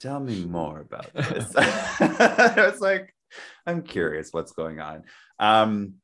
[0.00, 1.52] tell me more about this.
[1.56, 3.14] I was like,
[3.66, 5.04] I'm curious what's going on.
[5.38, 5.94] Um,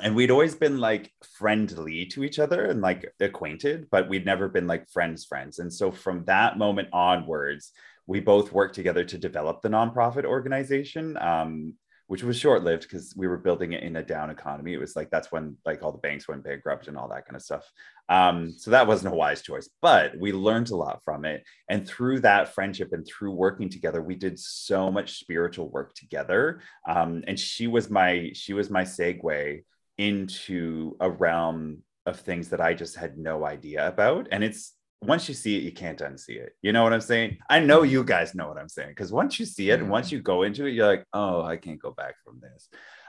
[0.00, 4.48] and we'd always been like friendly to each other and like acquainted, but we'd never
[4.48, 5.58] been like friends, friends.
[5.58, 7.72] And so from that moment onwards,
[8.06, 11.18] we both worked together to develop the nonprofit organization.
[11.18, 11.74] Um,
[12.12, 14.74] which was short lived because we were building it in a down economy.
[14.74, 17.36] It was like that's when like all the banks went bankrupt and all that kind
[17.36, 17.64] of stuff.
[18.10, 21.42] Um, so that wasn't a wise choice, but we learned a lot from it.
[21.70, 26.60] And through that friendship and through working together, we did so much spiritual work together.
[26.86, 29.64] Um, and she was my she was my segue
[29.96, 34.28] into a realm of things that I just had no idea about.
[34.30, 36.56] And it's once you see it, you can't unsee it.
[36.62, 37.38] You know what I'm saying?
[37.50, 40.08] I know you guys know what I'm saying because once you see it and once
[40.08, 40.16] mm-hmm.
[40.16, 42.68] you go into it, you're like, oh, I can't go back from this.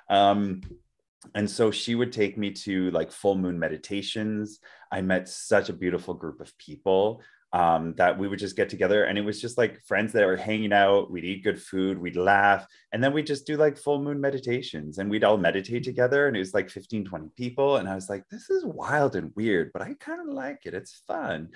[0.10, 0.62] Um,
[1.36, 4.60] and so she would take me to like full moon meditations.
[4.92, 7.22] I met such a beautiful group of people
[7.54, 10.36] um, that we would just get together and it was just like friends that were
[10.36, 11.12] hanging out.
[11.12, 14.98] We'd eat good food, we'd laugh, and then we'd just do like full moon meditations
[14.98, 16.28] and we'd all meditate together.
[16.28, 17.78] And it was like 15, 20 people.
[17.78, 20.74] And I was like, this is wild and weird, but I kind of like it.
[20.74, 21.50] It's fun.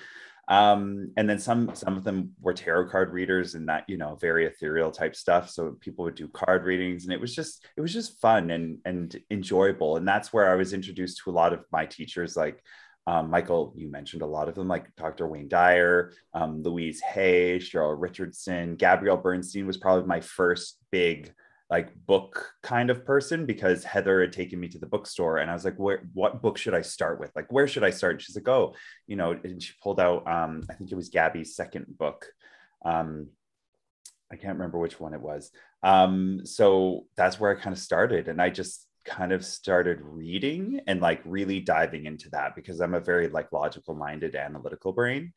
[0.50, 4.16] Um, and then some some of them were tarot card readers and that you know
[4.16, 7.82] very ethereal type stuff so people would do card readings and it was just it
[7.82, 11.52] was just fun and and enjoyable and that's where i was introduced to a lot
[11.52, 12.64] of my teachers like
[13.08, 15.28] um, Michael, you mentioned a lot of them, like Dr.
[15.28, 21.34] Wayne Dyer, um, Louise Hay, Cheryl Richardson, Gabrielle Bernstein was probably my first big
[21.70, 25.54] like book kind of person because Heather had taken me to the bookstore and I
[25.54, 27.32] was like, where what book should I start with?
[27.36, 28.22] Like, where should I start?
[28.22, 28.74] she's like, oh,
[29.06, 32.28] you know, and she pulled out um, I think it was Gabby's second book.
[32.86, 33.28] Um,
[34.32, 35.52] I can't remember which one it was.
[35.82, 38.28] Um, so that's where I kind of started.
[38.28, 42.94] And I just kind of started reading and like really diving into that because I'm
[42.94, 45.34] a very like logical minded analytical brain.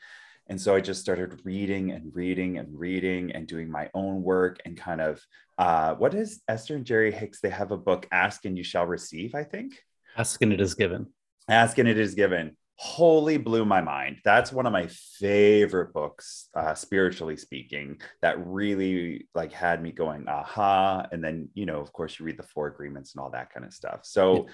[0.49, 4.59] And so I just started reading and reading and reading and doing my own work
[4.65, 5.25] and kind of
[5.59, 7.41] uh, what is Esther and Jerry Hicks?
[7.41, 9.79] They have a book, Ask and You Shall Receive, I think.
[10.17, 11.07] Ask and It Is Given.
[11.49, 12.57] Ask and It Is Given.
[12.83, 14.21] Wholly blew my mind.
[14.25, 14.89] That's one of my
[15.19, 21.07] favorite books, uh, spiritually speaking, that really like had me going, aha.
[21.13, 23.67] And then, you know, of course, you read the four agreements and all that kind
[23.67, 24.01] of stuff.
[24.05, 24.53] So, yeah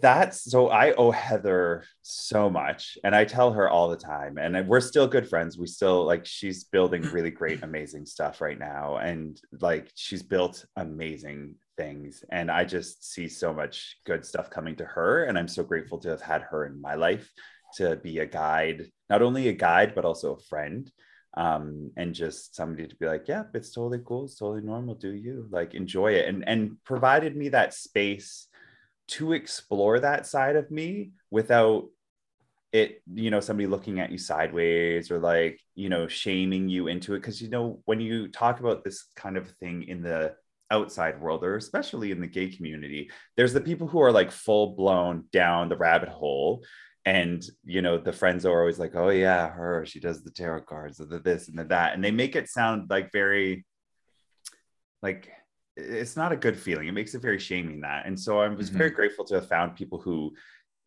[0.00, 2.98] that's so I owe Heather so much.
[3.04, 4.38] And I tell her all the time.
[4.38, 5.58] And we're still good friends.
[5.58, 8.96] We still like she's building really great, amazing stuff right now.
[8.96, 12.24] And like she's built amazing things.
[12.30, 15.24] And I just see so much good stuff coming to her.
[15.24, 17.32] And I'm so grateful to have had her in my life
[17.76, 20.90] to be a guide, not only a guide, but also a friend.
[21.36, 24.94] Um, and just somebody to be like, yeah, it's totally cool, it's totally normal.
[24.96, 26.28] Do you like enjoy it?
[26.28, 28.48] And and provided me that space
[29.14, 31.84] to explore that side of me without
[32.72, 37.14] it you know somebody looking at you sideways or like you know shaming you into
[37.14, 40.32] it because you know when you talk about this kind of thing in the
[40.70, 44.74] outside world or especially in the gay community there's the people who are like full
[44.74, 46.62] blown down the rabbit hole
[47.06, 50.62] and you know the friends are always like oh yeah her she does the tarot
[50.62, 53.64] cards the this and the that and they make it sound like very
[55.02, 55.30] like
[55.76, 56.88] it's not a good feeling.
[56.88, 58.06] It makes it very shaming that.
[58.06, 58.78] And so I was mm-hmm.
[58.78, 60.32] very grateful to have found people who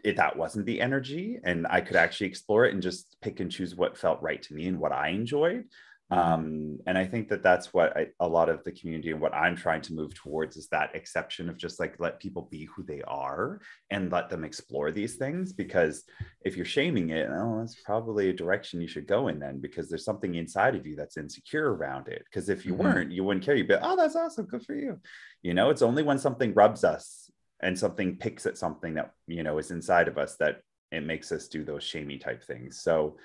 [0.04, 3.50] it, that wasn't the energy and I could actually explore it and just pick and
[3.50, 5.66] choose what felt right to me and what I enjoyed.
[6.14, 9.34] Um, and I think that that's what I, a lot of the community and what
[9.34, 12.84] I'm trying to move towards is that exception of just like let people be who
[12.84, 15.54] they are and let them explore these things.
[15.54, 16.04] Because
[16.46, 19.90] if you're shaming it, oh, that's probably a direction you should go in then because
[19.90, 22.24] there's something inside of you that's insecure around it.
[22.26, 22.84] Because if you mm-hmm.
[22.84, 23.56] weren't, you wouldn't care.
[23.56, 24.46] You'd be, oh, that's awesome.
[24.46, 25.00] Good for you.
[25.42, 29.42] You know, it's only when something rubs us and something picks at something that, you
[29.42, 32.82] know, is inside of us that it makes us do those shamey type things.
[32.82, 33.18] So,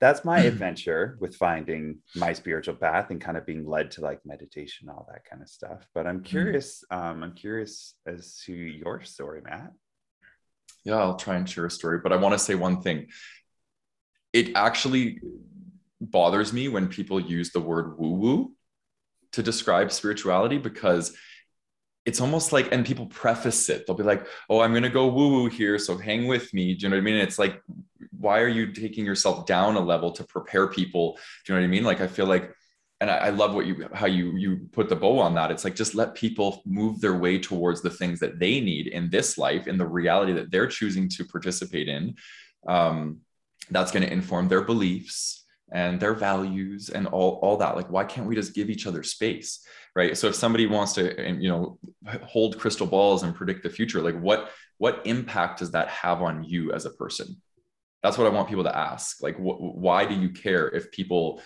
[0.00, 4.20] that's my adventure with finding my spiritual path and kind of being led to like
[4.24, 6.24] meditation all that kind of stuff but i'm mm-hmm.
[6.24, 9.72] curious um, i'm curious as to your story matt
[10.84, 13.06] yeah i'll try and share a story but i want to say one thing
[14.32, 15.20] it actually
[16.00, 18.52] bothers me when people use the word woo woo
[19.32, 21.16] to describe spirituality because
[22.04, 23.86] it's almost like, and people preface it.
[23.86, 26.82] They'll be like, "Oh, I'm gonna go woo woo here, so hang with me." Do
[26.82, 27.16] you know what I mean?
[27.16, 27.62] It's like,
[28.10, 31.18] why are you taking yourself down a level to prepare people?
[31.44, 31.84] Do you know what I mean?
[31.84, 32.52] Like, I feel like,
[33.00, 35.50] and I, I love what you how you you put the bow on that.
[35.50, 39.10] It's like just let people move their way towards the things that they need in
[39.10, 42.14] this life, in the reality that they're choosing to participate in.
[42.66, 43.20] Um,
[43.70, 48.04] that's going to inform their beliefs and their values and all, all that like why
[48.04, 51.78] can't we just give each other space right so if somebody wants to you know
[52.22, 56.44] hold crystal balls and predict the future like what what impact does that have on
[56.44, 57.40] you as a person
[58.04, 59.20] that's what i want people to ask.
[59.22, 61.42] Like wh- why do you care if people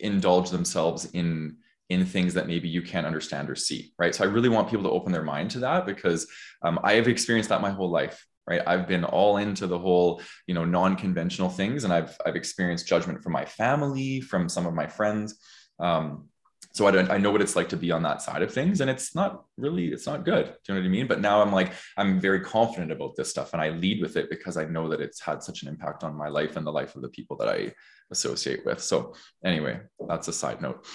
[0.00, 1.56] indulge themselves in
[1.88, 4.14] in things that maybe you can't understand or see right?
[4.14, 6.26] So i really want people to open their mind to that because
[6.62, 8.62] um, i have experienced that my whole life right?
[8.66, 13.22] I've been all into the whole you know non-conventional things and i've i've experienced judgment
[13.22, 15.38] from my family from some of my friends.
[15.78, 16.29] Um,
[16.72, 18.80] so I, don't I know what it's like to be on that side of things
[18.80, 20.46] and it's not really it's not good.
[20.46, 21.06] Do you know what i mean?
[21.06, 24.30] But now i'm like i'm very confident about this stuff and i lead with it
[24.30, 26.94] because i know that it's had such an impact on my life and the life
[26.96, 27.72] of the people that i
[28.10, 28.80] associate with.
[28.82, 30.86] So anyway that's a side note.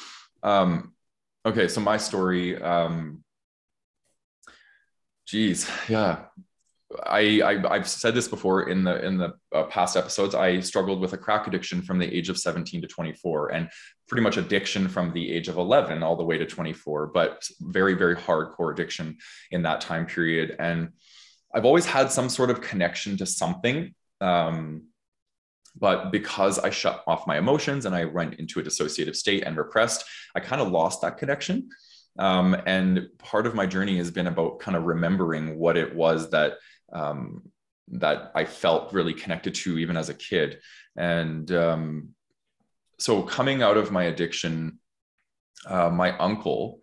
[0.44, 0.94] Um,
[1.46, 3.24] okay so my story um,
[5.26, 6.26] geez yeah
[7.06, 10.36] I, I have said this before in the in the uh, past episodes.
[10.36, 13.70] I struggled with a crack addiction from the age of 17 to 24, and
[14.08, 17.08] pretty much addiction from the age of 11 all the way to 24.
[17.08, 19.18] But very very hardcore addiction
[19.52, 20.90] in that time period, and
[21.54, 23.96] I've always had some sort of connection to something.
[24.22, 24.84] Um,
[25.78, 29.58] but because I shut off my emotions and I went into a dissociative state and
[29.58, 31.70] repressed, I kind of lost that connection.
[32.18, 36.30] Um, and part of my journey has been about kind of remembering what it was
[36.30, 36.54] that
[36.94, 37.44] um,
[37.90, 40.60] that I felt really connected to even as a kid.
[40.96, 42.10] And um,
[43.00, 44.80] so coming out of my addiction,
[45.68, 46.82] uh, my uncle,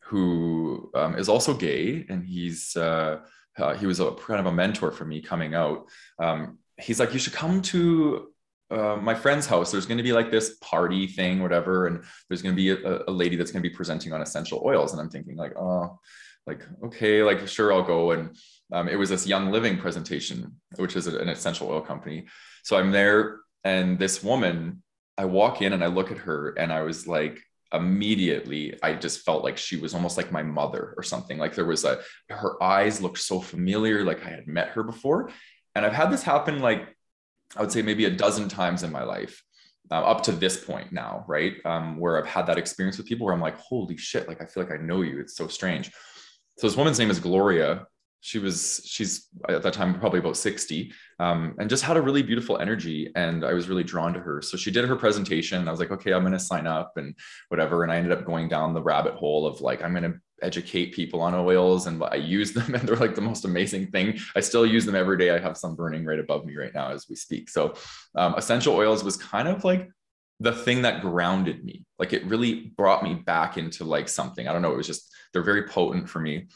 [0.00, 3.20] who um, is also gay, and he's uh,
[3.58, 5.88] uh, he was a kind of a mentor for me coming out.
[6.18, 8.28] Um, he's like, you should come to
[8.70, 9.70] uh, my friend's house.
[9.70, 13.02] There's going to be like this party thing, whatever, and there's going to be a,
[13.08, 14.92] a lady that's going to be presenting on essential oils.
[14.92, 15.98] And I'm thinking like, oh,
[16.46, 18.10] like okay, like sure, I'll go.
[18.10, 18.36] And
[18.72, 22.26] um, it was this Young Living presentation, which is an essential oil company.
[22.62, 24.82] So I'm there, and this woman,
[25.16, 27.40] I walk in and I look at her, and I was like,
[27.72, 31.38] immediately, I just felt like she was almost like my mother or something.
[31.38, 32.00] Like there was a,
[32.30, 35.30] her eyes looked so familiar, like I had met her before.
[35.74, 36.94] And I've had this happen like,
[37.56, 39.42] I would say maybe a dozen times in my life.
[39.90, 41.56] Uh, up to this point now, right?
[41.66, 44.46] Um, where I've had that experience with people where I'm like, holy shit, like I
[44.46, 45.20] feel like I know you.
[45.20, 45.90] It's so strange.
[46.58, 47.86] So this woman's name is Gloria,
[48.24, 52.22] she was she's at that time probably about 60 um, and just had a really
[52.22, 54.40] beautiful energy and i was really drawn to her.
[54.40, 57.14] So she did her presentation i was like okay i'm going to sign up and
[57.50, 60.18] whatever and i ended up going down the rabbit hole of like i'm going to
[60.40, 64.18] educate people on oils and i use them and they're like the most amazing thing.
[64.34, 65.30] I still use them every day.
[65.30, 67.50] I have some burning right above me right now as we speak.
[67.50, 67.74] So
[68.14, 69.90] um, essential oils was kind of like
[70.40, 71.84] the thing that grounded me.
[71.98, 74.48] Like it really brought me back into like something.
[74.48, 76.48] I don't know it was just they're very potent for me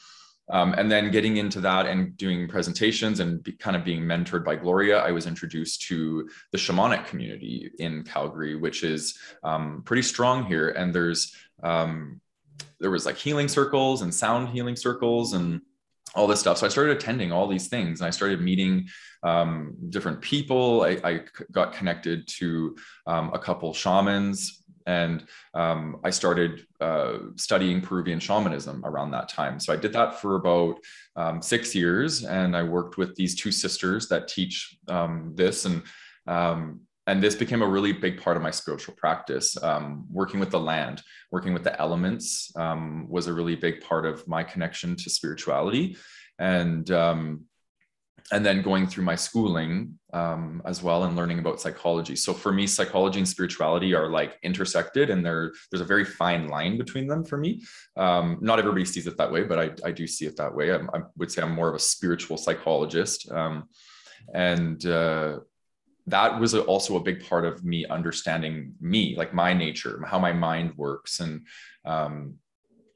[0.51, 4.45] um, and then getting into that and doing presentations and be, kind of being mentored
[4.45, 10.03] by Gloria, I was introduced to the shamanic community in Calgary, which is um, pretty
[10.03, 10.71] strong here.
[10.71, 12.21] And there's um,
[12.81, 15.61] there was like healing circles and sound healing circles and
[16.15, 16.59] all this stuff.
[16.59, 18.89] So I started attending all these things and I started meeting
[19.23, 20.83] um, different people.
[20.83, 24.58] I, I, got connected to um, a couple shamans
[24.89, 29.61] and um, I started uh, studying Peruvian shamanism around that time.
[29.61, 30.79] So I did that for about
[31.15, 35.83] um, six years, and I worked with these two sisters that teach um, this, and
[36.27, 39.63] um, and this became a really big part of my spiritual practice.
[39.63, 44.07] Um, working with the land, working with the elements, um, was a really big part
[44.07, 45.99] of my connection to spirituality,
[46.39, 46.91] and
[48.31, 52.15] and then going through my schooling um, as well and learning about psychology.
[52.17, 56.49] So for me, psychology and spirituality are like intersected, and there there's a very fine
[56.49, 57.63] line between them for me.
[57.97, 60.73] Um, not everybody sees it that way, but I, I do see it that way.
[60.73, 63.69] I, I would say I'm more of a spiritual psychologist, um,
[64.35, 65.39] and uh,
[66.07, 70.33] that was also a big part of me understanding me, like my nature, how my
[70.33, 71.47] mind works, and
[71.85, 72.35] um,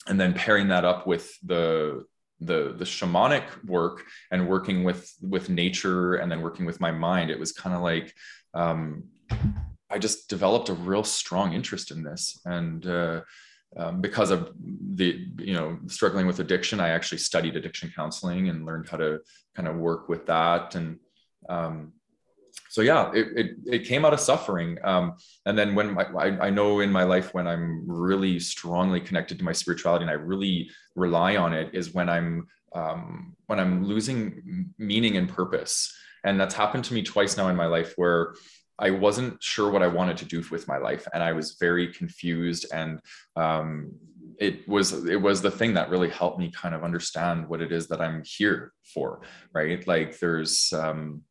[0.06, 2.04] and then pairing that up with the
[2.46, 7.30] the the shamanic work and working with with nature and then working with my mind
[7.30, 8.14] it was kind of like
[8.54, 9.04] um,
[9.90, 12.40] i just developed a real strong interest in this.
[12.44, 13.20] And uh,
[13.76, 18.66] um, because of the you know struggling with addiction i actually studied addiction counseling and
[18.66, 19.20] learned how to
[19.54, 20.74] kind of work with that.
[20.74, 20.98] And
[21.48, 21.92] um,
[22.72, 24.78] so yeah, it, it, it, came out of suffering.
[24.82, 28.98] Um, and then when my, I, I know in my life, when I'm really strongly
[28.98, 33.60] connected to my spirituality and I really rely on it is when I'm, um, when
[33.60, 35.94] I'm losing meaning and purpose.
[36.24, 38.36] And that's happened to me twice now in my life where
[38.78, 41.06] I wasn't sure what I wanted to do with my life.
[41.12, 43.00] And I was very confused and,
[43.36, 43.92] um,
[44.38, 47.70] it was it was the thing that really helped me kind of understand what it
[47.70, 49.20] is that I'm here for,
[49.52, 49.86] right?
[49.86, 51.22] Like there's um,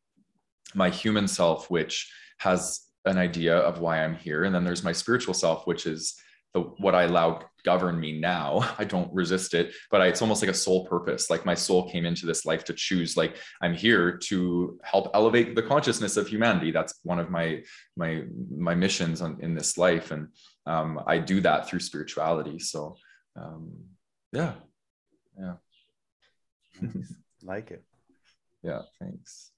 [0.74, 4.44] my human self, which has an idea of why I'm here.
[4.44, 6.14] And then there's my spiritual self, which is
[6.54, 8.74] the what I allow govern me now.
[8.78, 11.30] I don't resist it, but I, it's almost like a soul purpose.
[11.30, 13.16] Like my soul came into this life to choose.
[13.16, 16.70] Like I'm here to help elevate the consciousness of humanity.
[16.70, 17.62] That's one of my
[17.96, 20.28] my my missions on, in this life, and
[20.66, 22.58] um, I do that through spirituality.
[22.58, 22.96] So
[23.36, 23.72] um,
[24.32, 24.54] yeah,
[25.38, 25.54] yeah,
[27.42, 27.84] like it.
[28.64, 29.51] Yeah, thanks.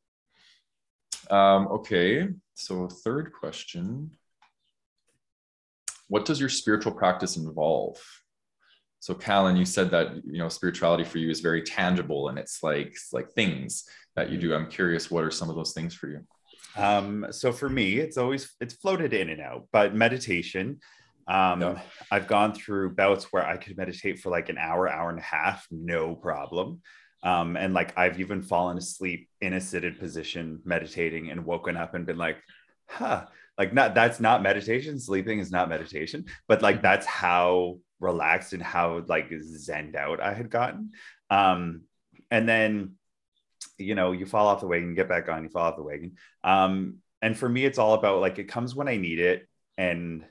[1.31, 4.11] Um, okay, so third question.
[6.09, 7.99] what does your spiritual practice involve?
[9.01, 12.63] So, Callan, you said that you know spirituality for you is very tangible and it's
[12.63, 13.85] like it's like things
[14.17, 14.55] that you do.
[14.55, 16.21] I'm curious, what are some of those things for you?
[16.77, 20.81] Um, so for me, it's always it's floated in and out, but meditation.
[21.27, 21.81] Um, yeah.
[22.11, 25.23] I've gone through bouts where I could meditate for like an hour, hour and a
[25.23, 26.83] half, no problem.
[27.25, 31.95] Um, and like I've even fallen asleep in a seated position meditating and woken up
[31.95, 32.37] and been like,
[32.87, 33.25] huh,
[33.59, 35.01] like not that's not meditation.
[35.01, 36.83] Sleeping is not meditation, but like mm-hmm.
[36.83, 40.93] that's how relaxed and how like zened out I had gotten.
[41.31, 41.83] Um,
[42.31, 42.93] and then
[43.79, 46.17] you know, you fall off the wagon, get back on, you fall off the wagon.
[46.45, 49.49] Um, and for me, it's all about like it comes when I need it.
[49.77, 50.25] And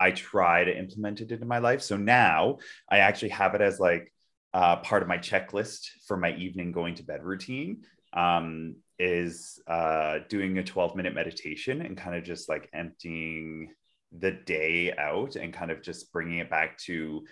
[0.00, 1.82] I try to implement it into my life.
[1.82, 2.58] So now
[2.88, 4.12] I actually have it as like
[4.54, 7.82] uh, part of my checklist for my evening going to bed routine
[8.14, 13.74] um, is uh, doing a 12 minute meditation and kind of just like emptying
[14.16, 17.24] the day out and kind of just bringing it back to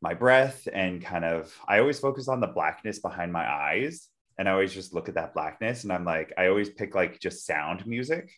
[0.00, 4.48] my breath and kind of i always focus on the blackness behind my eyes and
[4.48, 7.46] I always just look at that blackness and I'm like, I always pick like just
[7.46, 8.32] sound music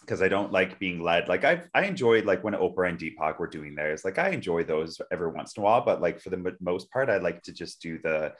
[0.00, 1.28] because I don't like being led.
[1.28, 4.04] Like I I enjoyed like when Oprah and Deepak were doing theirs.
[4.04, 7.08] Like I enjoy those every once in a while, but like for the most part,
[7.08, 8.32] I like to just do the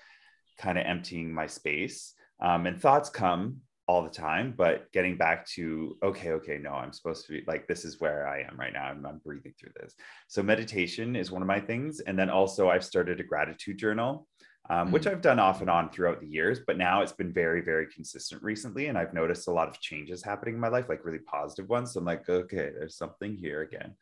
[0.58, 2.14] kind of emptying my space.
[2.40, 6.92] Um, and thoughts come all the time, but getting back to okay, okay, no, I'm
[6.92, 8.84] supposed to be like this is where I am right now.
[8.84, 9.94] I'm, I'm breathing through this.
[10.28, 14.28] So meditation is one of my things, and then also I've started a gratitude journal
[14.70, 17.32] um, mm which I've done off and on throughout the years, but now it's been
[17.32, 18.86] very, very consistent recently.
[18.86, 21.92] And I've noticed a lot of changes happening in my life, like really positive ones.
[21.92, 23.94] So I'm like, okay, there's something here again.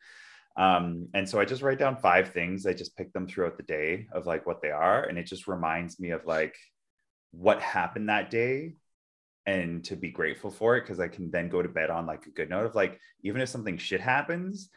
[0.57, 2.65] Um, and so I just write down five things.
[2.65, 5.03] I just pick them throughout the day of like what they are.
[5.03, 6.55] And it just reminds me of like
[7.31, 8.75] what happened that day
[9.45, 10.85] and to be grateful for it.
[10.85, 13.41] Cause I can then go to bed on like a good note of like, even
[13.41, 14.69] if something shit happens,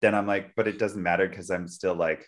[0.00, 2.26] then I'm like, but it doesn't matter because I'm still like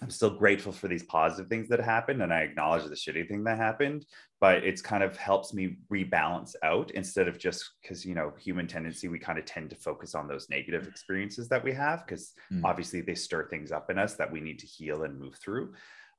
[0.00, 3.42] I'm still grateful for these positive things that happened and I acknowledge the shitty thing
[3.44, 4.06] that happened,
[4.40, 8.68] but it's kind of helps me rebalance out instead of just because, you know, human
[8.68, 12.32] tendency, we kind of tend to focus on those negative experiences that we have because
[12.52, 12.62] mm.
[12.64, 15.74] obviously they stir things up in us that we need to heal and move through.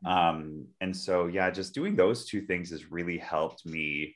[0.06, 0.12] Mm.
[0.12, 4.16] Um, and so, yeah, just doing those two things has really helped me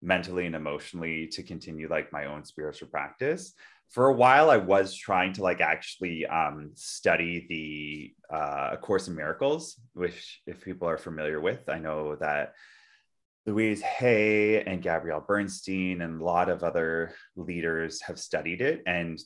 [0.00, 3.54] mentally and emotionally to continue like my own spiritual practice
[3.92, 9.14] for a while i was trying to like actually um, study the uh, course in
[9.14, 12.54] miracles which if people are familiar with i know that
[13.46, 18.82] louise hay and gabrielle bernstein and a lot of other leaders have studied it.
[18.86, 19.18] And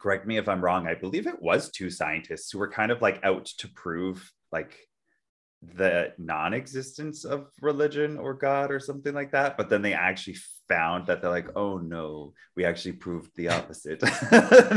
[0.00, 3.00] correct me if i'm wrong i believe it was two scientists who were kind of
[3.00, 4.76] like out to prove like
[5.74, 10.36] the non-existence of religion or god or something like that but then they actually
[10.68, 14.00] found that they're like oh no we actually proved the opposite.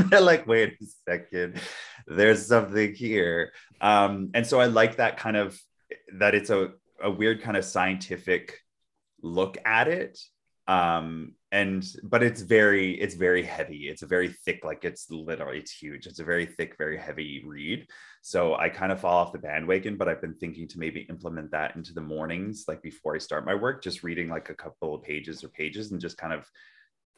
[0.09, 1.59] They're like wait a second
[2.07, 3.53] there's something here.
[3.79, 5.59] Um, and so i like that kind of
[6.13, 6.71] that it's a,
[7.01, 8.59] a weird kind of scientific
[9.21, 10.19] look at it.
[10.67, 13.89] Um, and but it's very it's very heavy.
[13.89, 16.08] It's a very thick like it's literally it's huge.
[16.08, 17.88] It's a very thick very heavy read
[18.24, 21.49] so i kind of fall off the bandwagon but i've been thinking to maybe implement
[21.49, 24.93] that into the mornings like before i start my work just reading like a couple
[24.93, 26.47] of pages or pages and just kind of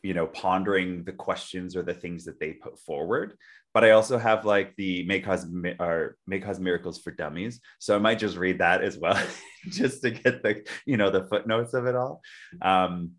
[0.03, 3.37] you know pondering the questions or the things that they put forward.
[3.73, 5.47] But i also have like the may cause
[5.79, 7.61] or may cause miracles for dummies.
[7.79, 9.19] So i might just read that as well
[9.69, 12.21] just to get the you know the footnotes of it all.
[12.61, 13.13] Um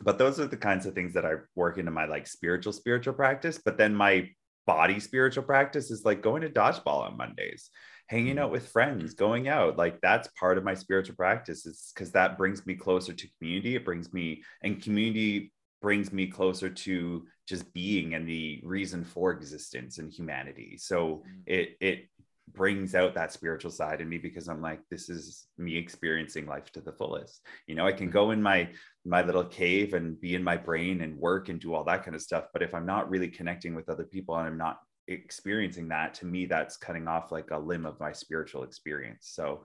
[0.00, 3.14] but those are the kinds of things that I work into my like spiritual spiritual
[3.14, 3.58] practice.
[3.58, 4.30] But then my
[4.66, 7.70] body spiritual practice is like going to dodgeball on Mondays,
[8.06, 8.44] hanging mm-hmm.
[8.44, 9.76] out with friends, going out.
[9.76, 11.66] Like that's part of my spiritual practice.
[11.66, 13.74] Is because that brings me closer to community.
[13.74, 19.32] It brings me and community brings me closer to just being and the reason for
[19.32, 20.76] existence and humanity.
[20.78, 21.40] So mm-hmm.
[21.46, 22.08] it it
[22.52, 26.70] brings out that spiritual side in me because I'm like, this is me experiencing life
[26.72, 27.44] to the fullest.
[27.66, 28.70] You know, I can go in my
[29.04, 32.14] my little cave and be in my brain and work and do all that kind
[32.14, 32.44] of stuff.
[32.52, 36.26] But if I'm not really connecting with other people and I'm not experiencing that, to
[36.26, 39.30] me, that's cutting off like a limb of my spiritual experience.
[39.32, 39.64] So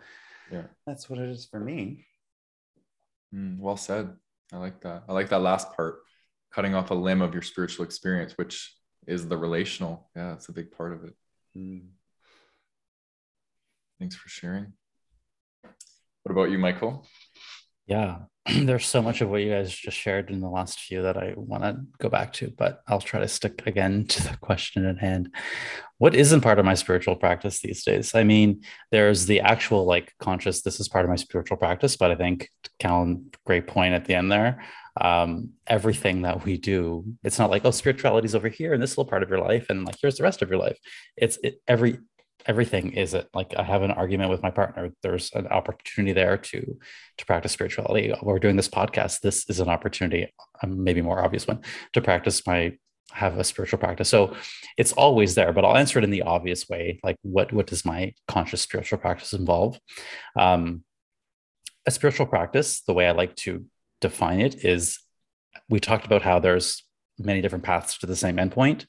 [0.51, 2.05] yeah, that's what it is for me.
[3.33, 4.13] Mm, well said.
[4.51, 5.03] I like that.
[5.09, 6.01] I like that last part,
[6.53, 8.75] cutting off a limb of your spiritual experience, which
[9.07, 10.09] is the relational.
[10.15, 11.13] Yeah, it's a big part of it.
[11.57, 11.87] Mm.
[13.99, 14.73] Thanks for sharing.
[16.23, 17.05] What about you, Michael?
[17.85, 21.17] Yeah, there's so much of what you guys just shared in the last few that
[21.17, 24.85] I want to go back to, but I'll try to stick again to the question
[24.85, 25.33] at hand.
[25.97, 28.15] What isn't part of my spiritual practice these days?
[28.15, 32.11] I mean, there's the actual like conscious, this is part of my spiritual practice, but
[32.11, 34.63] I think Callan, great point at the end there.
[34.99, 38.91] um, everything that we do it's not like oh spirituality is over here in this
[38.91, 40.77] little part of your life and like here's the rest of your life
[41.17, 41.97] it's it, every
[42.45, 46.37] everything is it like i have an argument with my partner there's an opportunity there
[46.37, 46.77] to
[47.17, 48.13] to practice spirituality.
[48.21, 50.33] We're doing this podcast this is an opportunity
[50.65, 51.61] maybe more obvious one
[51.93, 52.73] to practice my
[53.11, 54.09] have a spiritual practice.
[54.09, 54.35] So
[54.77, 57.85] it's always there but i'll answer it in the obvious way like what what does
[57.85, 59.79] my conscious spiritual practice involve?
[60.37, 60.83] Um,
[61.85, 63.65] a spiritual practice the way i like to
[64.01, 64.99] define it is
[65.69, 66.83] we talked about how there's
[67.19, 68.85] many different paths to the same endpoint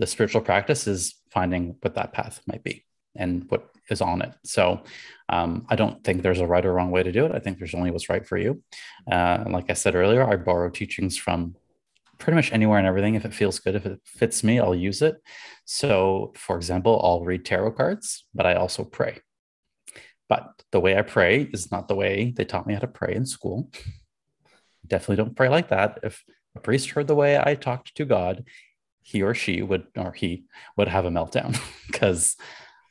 [0.00, 2.84] the spiritual practice is finding what that path might be
[3.14, 4.32] and what is on it.
[4.44, 4.82] So
[5.28, 7.32] um, I don't think there's a right or wrong way to do it.
[7.34, 8.62] I think there's only what's right for you.
[9.10, 11.54] Uh, like I said earlier, I borrow teachings from
[12.16, 13.14] pretty much anywhere and everything.
[13.14, 15.16] If it feels good, if it fits me, I'll use it.
[15.66, 19.18] So, for example, I'll read tarot cards, but I also pray.
[20.30, 23.14] But the way I pray is not the way they taught me how to pray
[23.14, 23.70] in school.
[24.86, 25.98] Definitely don't pray like that.
[26.02, 26.24] If
[26.56, 28.44] a priest heard the way I talked to God,
[29.10, 30.44] he or she would or he
[30.76, 32.36] would have a meltdown because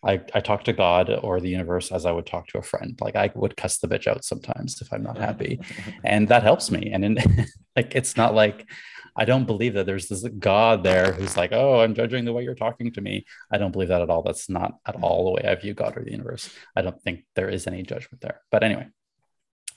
[0.03, 2.97] I, I talk to God or the universe as I would talk to a friend.
[3.01, 5.59] Like I would cuss the bitch out sometimes if I'm not happy.
[6.03, 6.91] and that helps me.
[6.91, 7.17] And in,
[7.75, 8.69] like it's not like
[9.15, 12.43] I don't believe that there's this God there who's like, oh, I'm judging the way
[12.43, 13.25] you're talking to me.
[13.51, 14.23] I don't believe that at all.
[14.23, 16.49] That's not at all the way I view God or the universe.
[16.75, 18.41] I don't think there is any judgment there.
[18.51, 18.87] But anyway,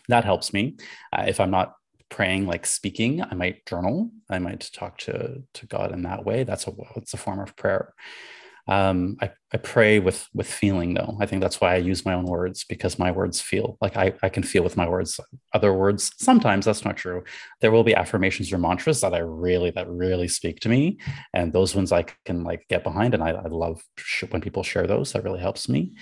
[0.09, 0.77] that helps me.
[1.13, 1.75] Uh, if I'm not
[2.17, 6.45] praying like speaking i might journal i might talk to to god in that way.
[6.45, 7.95] That's a it's a form of prayer.
[8.69, 11.17] Um, I, I pray with with feeling though.
[11.21, 14.15] I think that's why i use my own words because my words feel like I,
[14.23, 15.19] I can feel with my words.
[15.53, 17.25] Other words sometimes that's not true.
[17.61, 20.99] There will be affirmations or mantras that i really that really speak to me
[21.35, 23.83] and those ones i can like get behind and i, I love
[24.31, 25.13] when people share those.
[25.13, 25.95] That really helps me.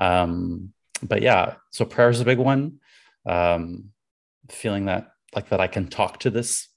[0.00, 2.78] Um, but yeah so prayer is a big one.
[3.26, 3.90] Um,
[4.50, 6.68] feeling that like that I can talk to this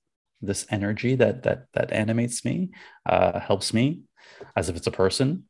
[0.42, 2.72] this energy that that that animates me,
[3.06, 4.02] uh, helps me
[4.56, 5.46] as if it's a person.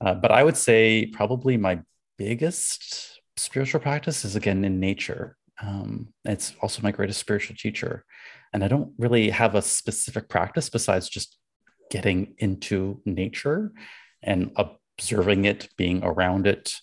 [0.00, 1.80] Uh, but I would say probably my
[2.16, 5.36] biggest spiritual practice is again in nature.
[5.60, 8.04] Um, it's also my greatest spiritual teacher,
[8.52, 11.36] and I don't really have a specific practice besides just
[11.90, 13.72] getting into nature
[14.22, 16.74] and observing it, being around it.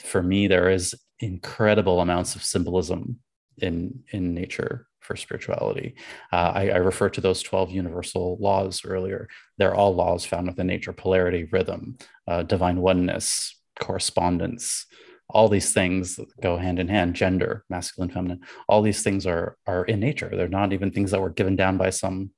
[0.00, 3.20] For me, there is incredible amounts of symbolism
[3.62, 5.94] in in nature for spirituality.
[6.32, 9.28] Uh, I, I refer to those 12 universal laws earlier.
[9.56, 11.96] They're all laws found within nature polarity, rhythm,
[12.26, 14.86] uh, divine oneness, correspondence.
[15.30, 18.40] All these things go hand in hand gender, masculine, feminine.
[18.68, 20.30] All these things are, are in nature.
[20.30, 22.30] They're not even things that were given down by some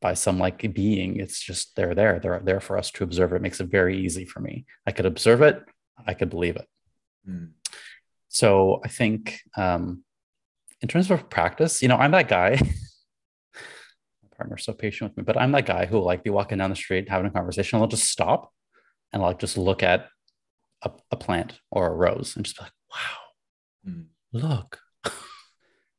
[0.00, 3.40] by some like being it's just they're there they're there for us to observe it
[3.40, 5.64] makes it very easy for me i could observe it
[6.06, 6.68] i could believe it
[7.28, 7.48] mm.
[8.28, 10.04] so i think um,
[10.82, 12.58] in terms of practice, you know, I'm that guy.
[14.22, 16.58] My partner's so patient with me, but I'm that guy who will like be walking
[16.58, 17.80] down the street having a conversation.
[17.80, 18.52] I'll just stop
[19.12, 20.08] and like just look at
[20.82, 24.06] a, a, plant or a rose and just be like, wow, mm.
[24.32, 24.78] look.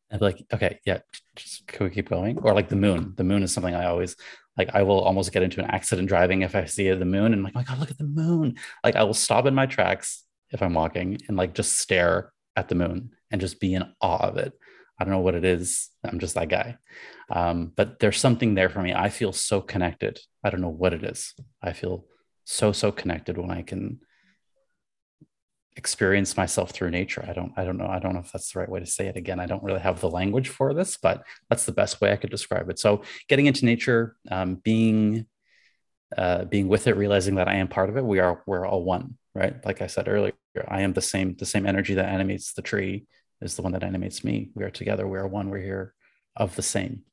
[0.09, 0.99] and be like, okay, yeah,
[1.35, 2.39] just can we keep going?
[2.39, 3.13] Or like the moon.
[3.17, 4.15] The moon is something I always
[4.57, 7.35] like I will almost get into an accident driving if I see the moon and
[7.35, 8.55] I'm like, oh my God, look at the moon.
[8.83, 12.67] Like I will stop in my tracks if I'm walking and like just stare at
[12.67, 14.53] the moon and just be in awe of it.
[15.01, 15.89] I don't know what it is.
[16.03, 16.77] I'm just that guy.
[17.31, 18.93] Um, but there's something there for me.
[18.93, 20.19] I feel so connected.
[20.43, 21.33] I don't know what it is.
[21.59, 22.05] I feel
[22.43, 23.99] so, so connected when I can
[25.75, 27.25] experience myself through nature.
[27.27, 27.87] I don't, I don't know.
[27.87, 29.39] I don't know if that's the right way to say it again.
[29.39, 32.29] I don't really have the language for this, but that's the best way I could
[32.29, 32.77] describe it.
[32.77, 35.25] So getting into nature, um, being,
[36.15, 38.05] uh, being with it, realizing that I am part of it.
[38.05, 39.55] We are, we're all one, right?
[39.65, 40.33] Like I said earlier,
[40.67, 43.07] I am the same, the same energy that animates the tree
[43.41, 44.51] is the one that animates me.
[44.55, 45.07] We are together.
[45.07, 45.49] We are one.
[45.49, 45.93] We're here
[46.35, 47.03] of the same.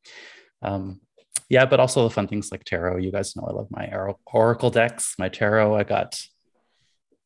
[0.62, 1.00] Um,
[1.48, 2.98] yeah, but also the fun things like tarot.
[2.98, 3.90] You guys know I love my
[4.26, 5.74] oracle decks, my tarot.
[5.74, 6.20] I got,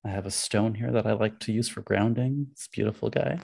[0.04, 2.48] I have a stone here that I like to use for grounding.
[2.52, 3.40] It's beautiful guy.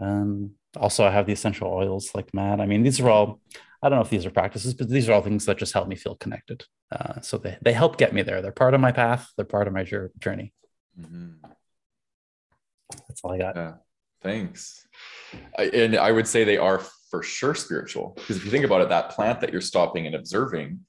[0.00, 2.60] Um, also, I have the essential oils like mad.
[2.60, 3.40] I mean, these are all,
[3.82, 5.88] I don't know if these are practices, but these are all things that just help
[5.88, 6.64] me feel connected.
[6.90, 8.40] Uh, so they, they help get me there.
[8.42, 9.30] They're part of my path.
[9.36, 10.52] They're part of my journey.
[10.98, 11.50] Mm-hmm.
[13.08, 13.56] That's all I got.
[13.56, 13.74] Yeah.
[14.26, 14.86] Thanks.
[15.58, 18.80] I, and I would say they are for sure spiritual because if you think about
[18.80, 20.80] it, that plant that you're stopping and observing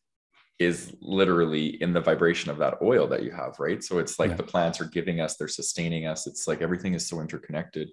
[0.59, 3.83] is literally in the vibration of that oil that you have, right?
[3.83, 4.37] So it's like yeah.
[4.37, 6.25] the plants are giving us, they're sustaining us.
[6.25, 7.91] It's like everything is so interconnected.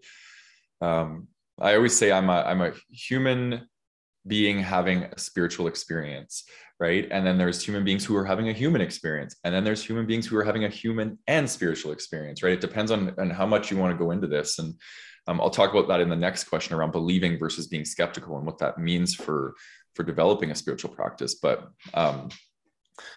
[0.81, 1.29] Um,
[1.61, 3.69] I always say I'm a I'm a human
[4.27, 6.45] being having a spiritual experience,
[6.81, 7.07] right?
[7.11, 10.07] And then there's human beings who are having a human experience, and then there's human
[10.07, 12.55] beings who are having a human and spiritual experience, right?
[12.55, 14.75] It depends on on how much you want to go into this and
[15.27, 18.47] um, I'll talk about that in the next question around believing versus being skeptical and
[18.47, 19.55] what that means for
[19.95, 21.37] for developing a spiritual practice.
[21.37, 22.29] But um,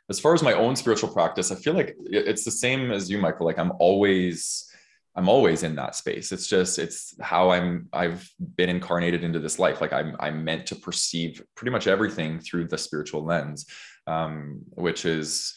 [0.10, 3.18] as far as my own spiritual practice, I feel like it's the same as you,
[3.18, 3.46] Michael.
[3.46, 4.72] Like I'm always
[5.16, 6.32] I'm always in that space.
[6.32, 9.82] It's just it's how I'm I've been incarnated into this life.
[9.82, 13.66] Like I'm I'm meant to perceive pretty much everything through the spiritual lens,
[14.06, 15.56] um, which is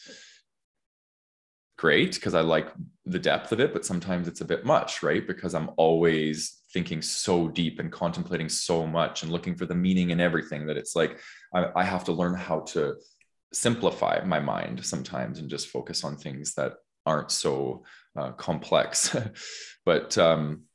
[1.81, 2.67] great because I like
[3.07, 5.25] the depth of it, but sometimes it's a bit much, right?
[5.25, 10.11] Because I'm always thinking so deep and contemplating so much and looking for the meaning
[10.11, 11.19] in everything that it's like
[11.55, 12.97] I, I have to learn how to
[13.51, 16.73] simplify my mind sometimes and just focus on things that
[17.07, 17.83] aren't so
[18.15, 19.15] uh, complex.
[19.83, 20.65] but um,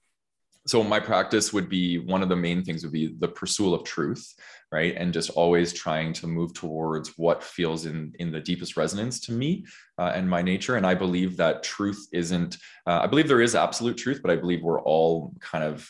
[0.67, 3.85] so my practice would be one of the main things would be the pursuit of
[3.85, 4.35] truth,
[4.73, 4.95] right?
[4.97, 9.33] And just always trying to move towards what feels in in the deepest resonance to
[9.33, 9.65] me
[9.99, 10.77] uh, and my nature.
[10.77, 12.57] And I believe that truth isn't.
[12.87, 15.89] Uh, I believe there is absolute truth, but I believe we're all kind of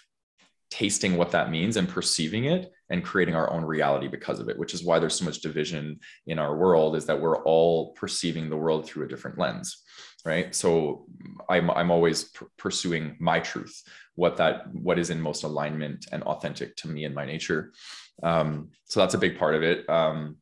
[0.71, 4.59] tasting what that means and perceiving it and creating our own reality because of it
[4.59, 8.49] which is why there's so much division in our world is that we're all perceiving
[8.49, 9.83] the world through a different lens
[10.25, 10.55] right?
[10.55, 11.07] So
[11.49, 13.83] i'm, I'm always p- pursuing my truth
[14.17, 17.73] what that what is in most alignment and authentic to me and my nature.
[18.23, 19.89] Um, so that's a big part of it.
[19.89, 20.39] Um,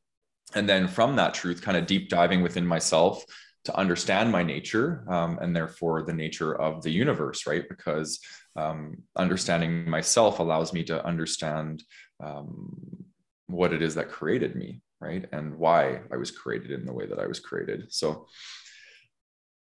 [0.55, 3.25] and then from that truth kind of deep diving within myself
[3.65, 7.69] to understand my nature um, and therefore the nature of the universe right?
[7.69, 8.21] Because
[8.57, 11.83] um, understanding myself allows me to understand
[12.25, 13.05] um,
[13.47, 17.07] what it is that created me right and why i was created in the way
[17.07, 18.27] that i was created so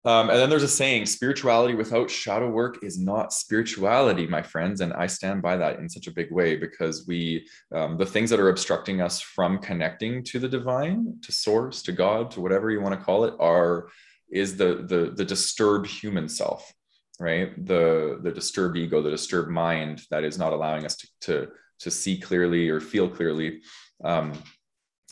[0.05, 4.79] um, and then there's a saying spirituality without shadow work is not spirituality, my friends.
[4.79, 7.45] And I stand by that in such a big way because we,
[7.75, 11.91] um, the things that are obstructing us from connecting to the divine, to source, to
[11.91, 13.89] God, to whatever you want to call it, are
[14.31, 16.71] is the the the disturbed human self,
[17.19, 17.65] right?
[17.65, 21.47] The the disturbed ego, the disturbed mind that is not allowing us to to,
[21.79, 23.61] to see clearly or feel clearly.
[24.03, 24.33] Um,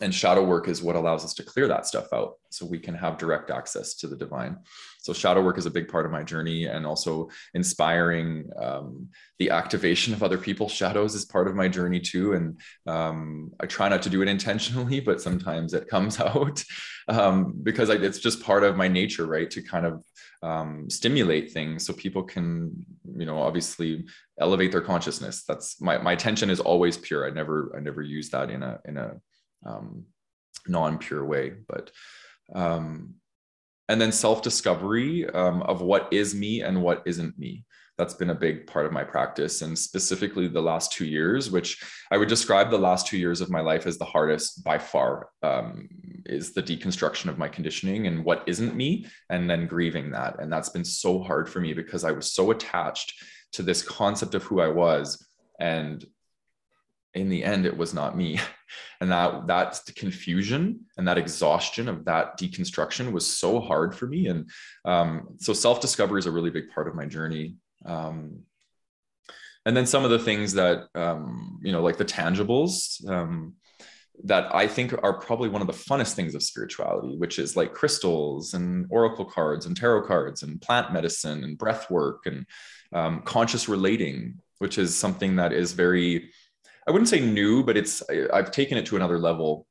[0.01, 2.93] and shadow work is what allows us to clear that stuff out so we can
[2.95, 4.57] have direct access to the divine.
[4.99, 9.49] So shadow work is a big part of my journey and also inspiring um, the
[9.49, 12.33] activation of other people's shadows is part of my journey too.
[12.33, 16.63] And um, i try not to do it intentionally but sometimes it comes out
[17.07, 20.03] um, because I, it's just part of my nature right to kind of
[20.43, 22.85] um, stimulate things so people can
[23.17, 24.05] you know obviously
[24.39, 25.43] elevate their consciousness.
[25.43, 27.25] That's my, my attention is always pure.
[27.25, 29.15] I never i never use that in a in a
[29.65, 30.05] um,
[30.67, 31.91] non-pure way but
[32.55, 33.15] um,
[33.89, 37.63] and then self-discovery um, of what is me and what isn't me.
[37.97, 41.83] That's been a big part of my practice and specifically the last two years which
[42.11, 45.29] i would describe the last two years of my life as the hardest by far
[45.41, 45.89] um,
[46.27, 50.39] is the deconstruction of my conditioning and what isn't me and then grieving that.
[50.39, 53.13] And that's been so hard for me because i was so attached
[53.53, 55.25] to this concept of who i was
[55.59, 56.05] and
[57.13, 58.39] in the end it was not me.
[58.99, 64.27] And that that confusion and that exhaustion of that deconstruction was so hard for me.
[64.27, 64.49] And
[64.83, 67.55] um, so self-discovery is a really big part of my journey.
[67.85, 68.39] Um,
[69.67, 73.53] and then some of the things that um, you know like the tangibles um,
[74.23, 77.73] that i think are probably one of the funnest things of spirituality which is like
[77.73, 82.45] crystals and oracle cards and tarot cards and plant medicine and breath work and
[82.93, 86.31] um, conscious relating which is something that is very
[86.87, 88.01] I wouldn't say new, but it's
[88.33, 89.67] I've taken it to another level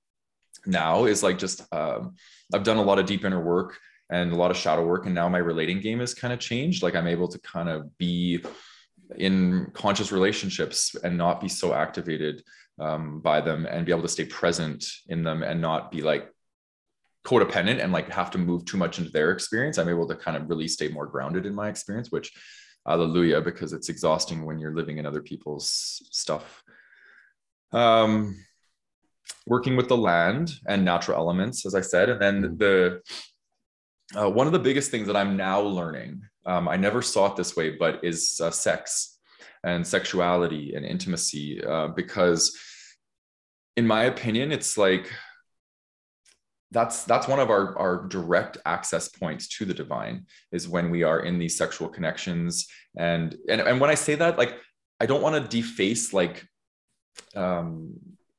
[0.66, 1.06] now.
[1.06, 2.16] Is like just um,
[2.52, 3.78] I've done a lot of deep inner work
[4.10, 6.82] and a lot of shadow work, and now my relating game has kind of changed.
[6.82, 8.44] Like I'm able to kind of be
[9.16, 12.42] in conscious relationships and not be so activated
[12.78, 16.30] um, by them, and be able to stay present in them and not be like
[17.24, 19.78] codependent and like have to move too much into their experience.
[19.78, 22.30] I'm able to kind of really stay more grounded in my experience, which
[22.86, 26.62] hallelujah, because it's exhausting when you're living in other people's stuff
[27.72, 28.36] um,
[29.46, 32.08] working with the land and natural elements, as I said.
[32.08, 32.56] And then mm-hmm.
[32.56, 33.00] the
[34.14, 37.36] uh, one of the biggest things that I'm now learning, um, I never saw it
[37.36, 39.18] this way, but is uh, sex
[39.64, 41.62] and sexuality and intimacy.
[41.64, 42.56] Uh, because,
[43.76, 45.12] in my opinion, it's like
[46.70, 51.02] that's that's one of our our direct access points to the divine is when we
[51.02, 54.56] are in these sexual connections and and and when I say that, like
[55.00, 56.46] I don't want to deface like
[57.34, 57.94] um,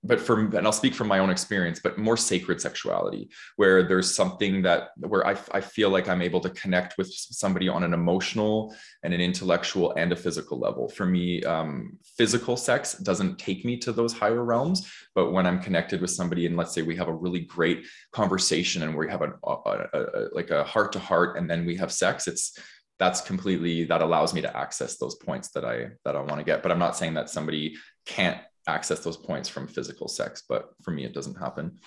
[0.07, 4.13] but for and I'll speak from my own experience, but more sacred sexuality, where there's
[4.13, 7.93] something that where I, I feel like I'm able to connect with somebody on an
[7.93, 10.88] emotional and an intellectual and a physical level.
[10.88, 15.61] For me, um, physical sex doesn't take me to those higher realms, but when I'm
[15.61, 19.23] connected with somebody and let's say we have a really great conversation and we have
[19.23, 22.57] a, a, a like a heart to heart, and then we have sex, it's
[22.99, 26.43] that's completely that allows me to access those points that i that i want to
[26.43, 27.75] get but i'm not saying that somebody
[28.07, 31.80] can't access those points from physical sex but for me it doesn't happen.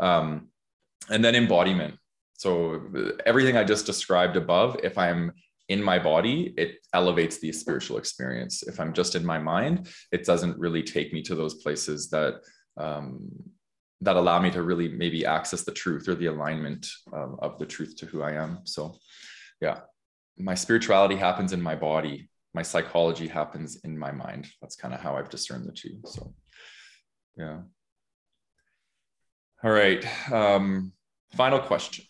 [0.00, 0.48] Um,
[1.10, 1.94] and then embodiment.
[2.36, 2.82] So
[3.24, 5.32] everything i just described above if i'm
[5.68, 8.62] in my body it elevates the spiritual experience.
[8.62, 12.34] If i'm just in my mind it doesn't really take me to those places that
[12.76, 13.30] um,
[14.00, 17.66] that allow me to really maybe access the truth or the alignment um, of the
[17.66, 18.60] truth to who i am.
[18.64, 18.96] So
[19.60, 19.80] yeah
[20.36, 24.46] my spirituality happens in my body my psychology happens in my mind.
[24.60, 26.34] That's kind of how i've discerned the two so
[27.36, 27.58] yeah.
[29.62, 30.92] All right um,
[31.36, 32.04] final question.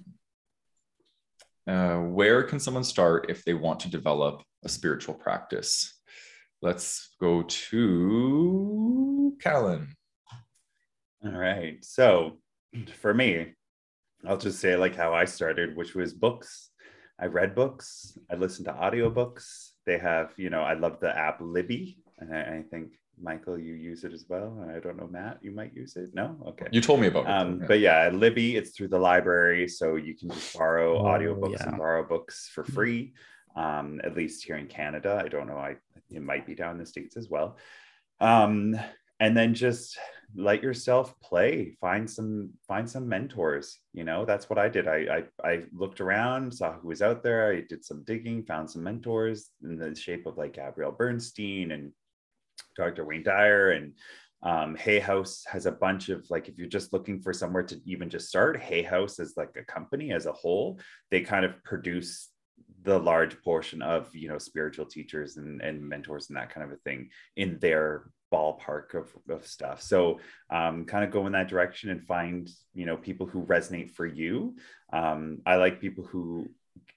[1.66, 5.98] Uh, where can someone start if they want to develop a spiritual practice?
[6.60, 9.94] Let's go to callan
[11.24, 12.38] all right so
[13.00, 13.46] for me
[14.26, 16.70] i'll just say like how i started which was books.
[17.18, 18.18] I read books.
[18.30, 19.63] I listened to audiobooks.
[19.86, 21.98] They have, you know, I love the app Libby.
[22.18, 24.66] And I, I think Michael, you use it as well.
[24.74, 26.10] I don't know, Matt, you might use it.
[26.14, 26.66] No, okay.
[26.72, 27.30] You told me about it.
[27.30, 27.66] Um, yeah.
[27.66, 31.68] But yeah, Libby, it's through the library, so you can just borrow oh, audiobooks yeah.
[31.68, 32.72] and borrow books for mm-hmm.
[32.72, 33.14] free.
[33.56, 35.58] Um, at least here in Canada, I don't know.
[35.58, 35.76] I
[36.10, 37.56] it might be down in the states as well.
[38.20, 38.76] Um,
[39.20, 39.96] and then just
[40.36, 44.88] let yourself play find some find some mentors you know that's what i did.
[44.88, 47.52] I, I i looked around saw who was out there.
[47.52, 51.92] I did some digging found some mentors in the shape of like gabrielle bernstein and
[52.76, 53.94] dr wayne dyer and
[54.44, 57.80] um, hay house has a bunch of like if you're just looking for somewhere to
[57.86, 60.78] even just start hay house is like a company as a whole.
[61.10, 62.28] They kind of produce
[62.82, 66.72] the large portion of you know spiritual teachers and, and mentors and that kind of
[66.72, 69.80] a thing in their ballpark of, of stuff.
[69.82, 70.20] So
[70.50, 74.06] um, kind of go in that direction and find you know people who resonate for
[74.06, 74.56] you.
[74.92, 76.48] Um, i like people who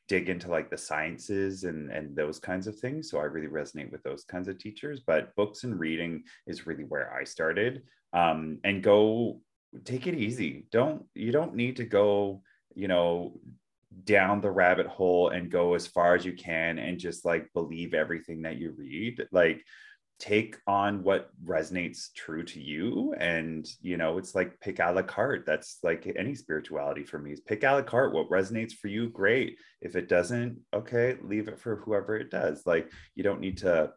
[0.07, 3.91] dig into like the sciences and and those kinds of things so i really resonate
[3.91, 7.83] with those kinds of teachers but books and reading is really where i started.
[8.13, 9.41] Um, and go
[9.83, 10.65] take it easy.
[10.71, 12.41] Don't you don't need to go
[12.75, 13.39] you know
[14.03, 17.93] down the rabbit hole and go as far as you can and just like believe
[17.93, 19.25] everything that you read.
[19.31, 19.63] Like
[20.19, 23.13] take on what resonates true to you.
[23.19, 25.45] And you know it's like pick a la carte.
[25.45, 28.13] That's like any spirituality for me is pick a la carte.
[28.13, 29.57] What resonates for you great.
[29.81, 32.63] If it doesn't okay leave it for whoever it does.
[32.65, 33.93] Like you don't need to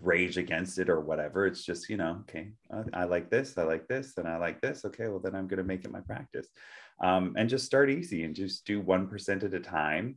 [0.00, 1.46] rage against it or whatever.
[1.46, 2.50] It's just you know okay
[2.92, 4.84] i like this i like this and i like this.
[4.86, 6.48] Okay well then i'm going to make it my practice.
[6.98, 10.16] Um, and just start easy and just do 1% at a time.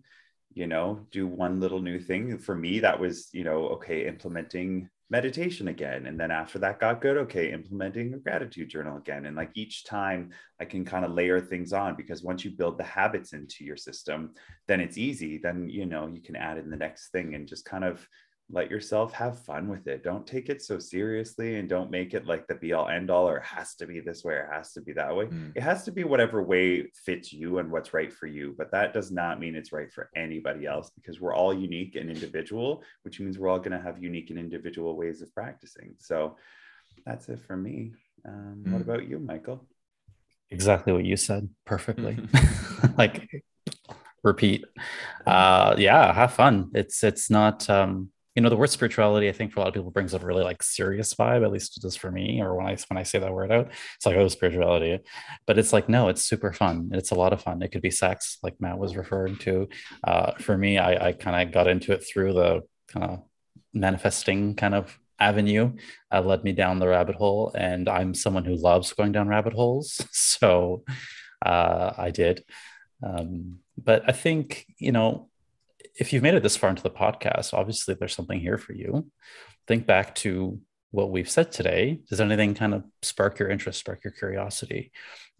[0.53, 2.37] You know do one little new thing.
[2.37, 7.01] For me that was you know okay implementing meditation again and then after that got
[7.01, 10.29] good okay implementing a gratitude journal again and like each time
[10.59, 13.77] i can kind of layer things on because once you build the habits into your
[13.77, 14.31] system
[14.67, 17.65] then it's easy then you know you can add in the next thing and just
[17.65, 18.07] kind of
[18.51, 20.03] let yourself have fun with it.
[20.03, 23.29] Don't take it so seriously and don't make it like the be all end all
[23.29, 25.25] or it has to be this way or it has to be that way.
[25.25, 25.51] Mm.
[25.55, 28.55] It has to be whatever way fits you and what's right for you.
[28.57, 32.09] But that does not mean it's right for anybody else because we're all unique and
[32.09, 35.93] individual, which means we're all going to have unique and individual ways of practicing.
[35.99, 36.35] So
[37.05, 37.93] that's it for me.
[38.25, 38.71] Um, mm.
[38.71, 39.67] What about you, Michael?
[40.49, 42.17] Exactly what you said perfectly.
[42.97, 43.29] like
[44.23, 44.65] repeat.
[45.25, 46.71] Uh, yeah, have fun.
[46.73, 49.73] It's it's not um you know the word spirituality i think for a lot of
[49.73, 52.55] people brings up a really like serious vibe at least it does for me or
[52.55, 54.99] when i when i say that word out it's like oh spirituality.
[55.45, 57.61] But it's like no it's super fun it's a lot of fun.
[57.61, 59.67] It could be sex like matt was referring to.
[60.03, 63.23] Uh, for me i, I kind of got into it through the kind of
[63.73, 65.73] manifesting kind of avenue
[66.11, 69.53] uh, led me down the rabbit hole and i'm someone who loves going down rabbit
[69.53, 70.83] holes so
[71.45, 72.43] uh, i did.
[73.01, 75.28] Um, but i think you know
[75.99, 79.11] if you've made it this far into the podcast, obviously there's something here for you.
[79.67, 80.59] Think back to
[80.91, 81.99] what we've said today.
[82.09, 84.91] Does anything kind of spark your interest, spark your curiosity?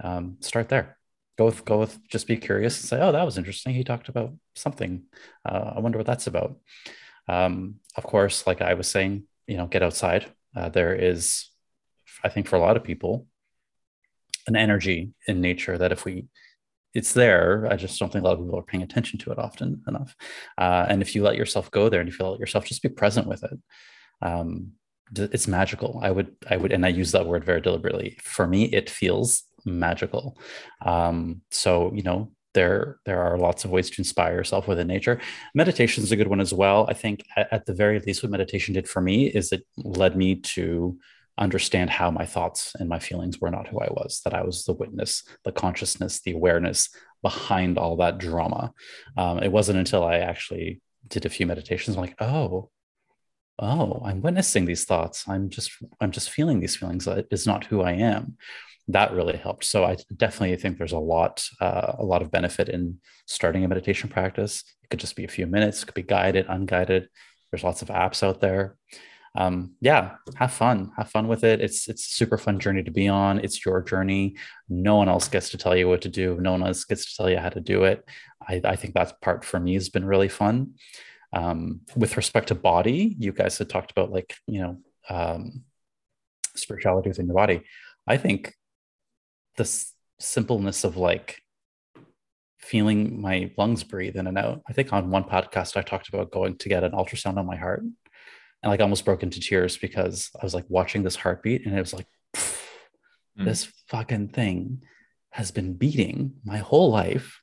[0.03, 0.97] Um, start there.
[1.37, 3.73] Go with, go with, just be curious and say, oh, that was interesting.
[3.73, 5.03] He talked about something.
[5.47, 6.57] Uh, I wonder what that's about.
[7.29, 10.25] Um, of course, like I was saying, you know, get outside.
[10.53, 11.47] Uh, there is,
[12.21, 13.27] I think, for a lot of people,
[14.47, 16.25] an energy in nature that if we
[16.93, 17.67] it's there.
[17.69, 20.15] I just don't think a lot of people are paying attention to it often enough.
[20.57, 22.89] Uh, and if you let yourself go there and you feel it yourself, just be
[22.89, 23.59] present with it.
[24.21, 24.73] Um,
[25.15, 25.99] it's magical.
[26.03, 28.17] I would, I would, and I use that word very deliberately.
[28.21, 30.37] For me, it feels magical.
[30.85, 35.19] Um, so you know, there there are lots of ways to inspire yourself within nature.
[35.55, 36.85] Meditation is a good one as well.
[36.89, 40.15] I think at, at the very least, what meditation did for me is it led
[40.15, 40.97] me to
[41.39, 44.65] understand how my thoughts and my feelings were not who I was, that I was
[44.65, 46.89] the witness, the consciousness, the awareness
[47.23, 48.73] behind all that drama.
[49.17, 51.95] Um, it wasn't until I actually did a few meditations.
[51.95, 52.69] I'm like, oh,
[53.57, 55.27] oh, I'm witnessing these thoughts.
[55.27, 57.07] I'm just I'm just feeling these feelings.
[57.07, 58.37] It's not who I am.
[58.87, 59.65] That really helped.
[59.65, 63.67] So I definitely think there's a lot uh, a lot of benefit in starting a
[63.67, 64.63] meditation practice.
[64.83, 65.81] It could just be a few minutes.
[65.81, 67.07] It could be guided, unguided.
[67.51, 68.75] There's lots of apps out there.
[69.35, 70.91] Um, yeah, have fun.
[70.97, 71.61] Have fun with it.
[71.61, 73.39] It's it's a super fun journey to be on.
[73.39, 74.35] It's your journey.
[74.67, 76.37] No one else gets to tell you what to do.
[76.39, 78.03] No one else gets to tell you how to do it.
[78.47, 80.73] I, I think that part for me has been really fun.
[81.31, 84.77] Um, with respect to body, you guys had talked about like, you know,
[85.09, 85.63] um,
[86.55, 87.61] spirituality within your body.
[88.07, 88.55] I think
[89.57, 91.41] the s- simpleness of like
[92.57, 94.61] feeling my lungs breathe in and out.
[94.67, 97.55] I think on one podcast, I talked about going to get an ultrasound on my
[97.55, 97.83] heart
[98.61, 101.79] and like almost broke into tears because I was like watching this heartbeat and it
[101.79, 103.45] was like, mm.
[103.45, 104.81] this fucking thing
[105.31, 107.41] has been beating my whole life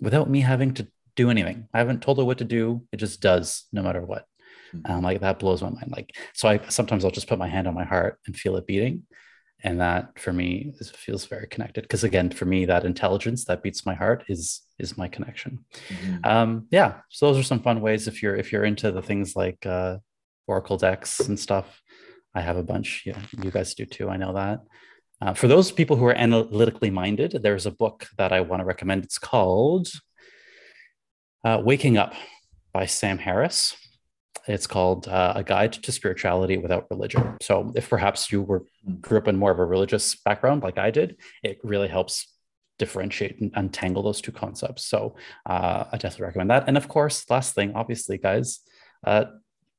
[0.00, 1.68] without me having to do anything.
[1.72, 2.86] I haven't told it what to do.
[2.92, 4.26] It just does no matter what.
[4.74, 4.92] Mm-hmm.
[4.92, 5.92] Um, like that blows my mind.
[5.94, 8.66] Like, so I sometimes I'll just put my hand on my heart and feel it
[8.66, 9.04] beating.
[9.62, 11.82] And that for me is, feels very connected.
[11.82, 15.64] Because again, for me, that intelligence that beats my heart is is my connection.
[15.88, 16.16] Mm-hmm.
[16.24, 17.00] Um, yeah.
[17.08, 19.96] So those are some fun ways if you're if you're into the things like uh,
[20.46, 21.82] Oracle decks and stuff.
[22.34, 23.04] I have a bunch.
[23.06, 24.08] Yeah, you guys do too.
[24.08, 24.60] I know that.
[25.20, 28.66] Uh, for those people who are analytically minded, there's a book that I want to
[28.66, 29.04] recommend.
[29.04, 29.88] It's called
[31.44, 32.14] uh, Waking Up
[32.72, 33.74] by Sam Harris.
[34.46, 37.36] It's called uh, A Guide to Spirituality Without Religion.
[37.40, 38.64] So, if perhaps you were
[39.00, 42.32] grew up in more of a religious background like I did, it really helps
[42.78, 44.84] differentiate and untangle those two concepts.
[44.84, 45.16] So,
[45.46, 46.64] uh, I definitely recommend that.
[46.68, 48.60] And of course, last thing, obviously, guys,
[49.04, 49.24] uh,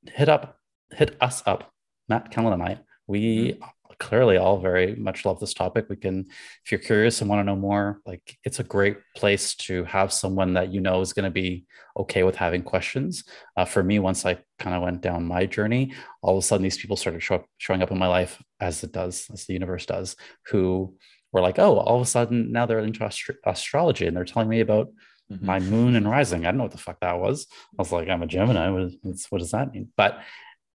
[0.05, 0.56] hit up,
[0.91, 1.71] hit us up,
[2.09, 2.79] Matt Callan and I.
[3.07, 3.63] We mm-hmm
[3.99, 5.87] clearly all very much love this topic.
[5.89, 6.25] We can,
[6.63, 10.13] if you're curious and want to know more, like it's a great place to have
[10.13, 11.65] someone that you know is going to be
[11.97, 13.23] okay with having questions.
[13.55, 16.63] Uh, for me, once I kind of went down my journey, all of a sudden
[16.63, 19.53] these people started show up, showing up in my life as it does, as the
[19.53, 20.15] universe does,
[20.47, 20.95] who
[21.31, 24.49] were like, oh, all of a sudden now they're into astro- astrology and they're telling
[24.49, 24.89] me about
[25.31, 25.45] mm-hmm.
[25.45, 26.45] my moon and rising.
[26.45, 27.47] I don't know what the fuck that was.
[27.77, 28.69] I was like, I'm a Gemini.
[28.69, 28.91] What,
[29.29, 29.91] what does that mean?
[29.97, 30.19] But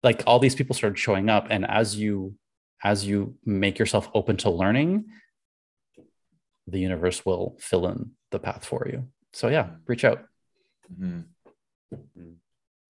[0.03, 2.35] like all these people started showing up, and as you
[2.83, 5.05] as you make yourself open to learning,
[6.67, 9.07] the universe will fill in the path for you.
[9.33, 10.23] So yeah, reach out.
[10.91, 11.21] Mm-hmm.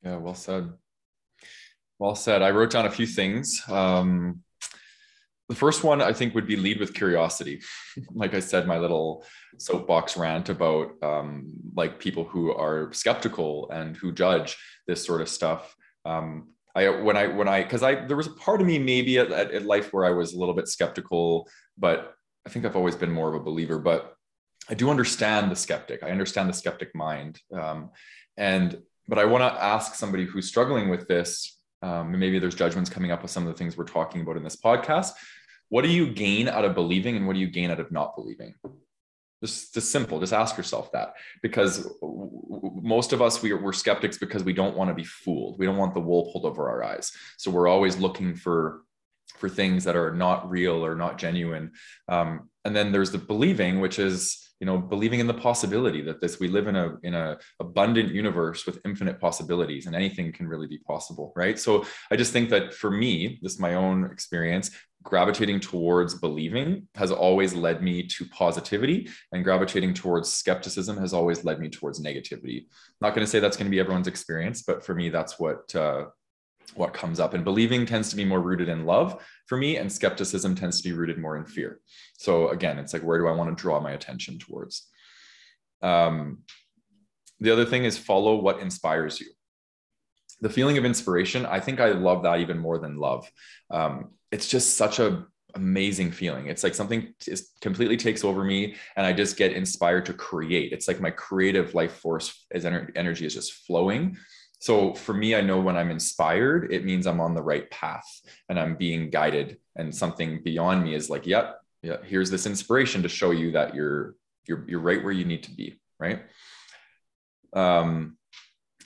[0.04, 0.72] Yeah, well said.
[2.00, 2.42] Well said.
[2.42, 3.62] I wrote down a few things.
[3.70, 4.44] Um,
[5.50, 7.62] the first one I think would be lead with curiosity.
[8.14, 9.26] like I said, my little
[9.58, 14.58] soapbox rant about um, like people who are skeptical and who judge
[14.88, 15.76] this sort of stuff.
[16.06, 19.18] Um, I when I when I because I there was a part of me maybe
[19.18, 21.48] at, at, life where I was a little bit skeptical,
[21.78, 22.14] but
[22.46, 23.78] I think I've always been more of a believer.
[23.78, 24.16] But
[24.70, 26.04] I do understand the skeptic.
[26.04, 27.92] I understand the skeptic mind, um,
[28.38, 31.58] and but I want to ask somebody who's struggling with this.
[31.82, 34.44] Um, maybe there's judgments coming up with some of the things we're talking about in
[34.44, 35.12] this podcast.
[35.70, 38.16] What do you gain out of believing, and what do you gain out of not
[38.16, 38.54] believing?
[39.44, 40.20] Just, just simple.
[40.20, 44.78] Just ask yourself that because most of us we are, we're skeptics because we don't
[44.78, 45.58] want to be fooled.
[45.58, 47.12] We don't want the wool pulled over our eyes.
[47.38, 48.82] So we're always looking for
[49.38, 51.72] for things that are not real or not genuine.
[52.08, 56.22] Um, and then there's the believing, which is you know believing in the possibility that
[56.22, 60.48] this we live in a in a abundant universe with infinite possibilities and anything can
[60.48, 64.06] really be possible right so i just think that for me this is my own
[64.06, 64.70] experience
[65.04, 71.44] gravitating towards believing has always led me to positivity and gravitating towards skepticism has always
[71.44, 72.66] led me towards negativity.
[73.00, 75.74] Not going to say that's going to be everyone's experience but for me that's what
[75.76, 76.06] uh,
[76.76, 77.34] what comes up.
[77.34, 80.88] And believing tends to be more rooted in love for me and skepticism tends to
[80.88, 81.80] be rooted more in fear.
[82.18, 84.88] So again it's like where do i want to draw my attention towards?
[85.82, 86.40] Um,
[87.40, 89.28] the other thing is follow what inspires you.
[90.42, 93.32] The feeling of inspiration i think i love that even more than love.
[93.72, 95.26] Um, it's just such a
[95.56, 96.48] amazing feeling.
[96.48, 100.72] It's like something is completely takes over me and i just get inspired to create.
[100.72, 104.18] It's like my creative life force is energy is just flowing.
[104.60, 108.08] So for me i know when i'm inspired it means i'm on the right path
[108.48, 113.02] and i'm being guided and something beyond me is like yep yeah here's this inspiration
[113.02, 114.16] to show you that you're
[114.48, 116.24] you're you're right where you need to be right?
[117.54, 118.18] Um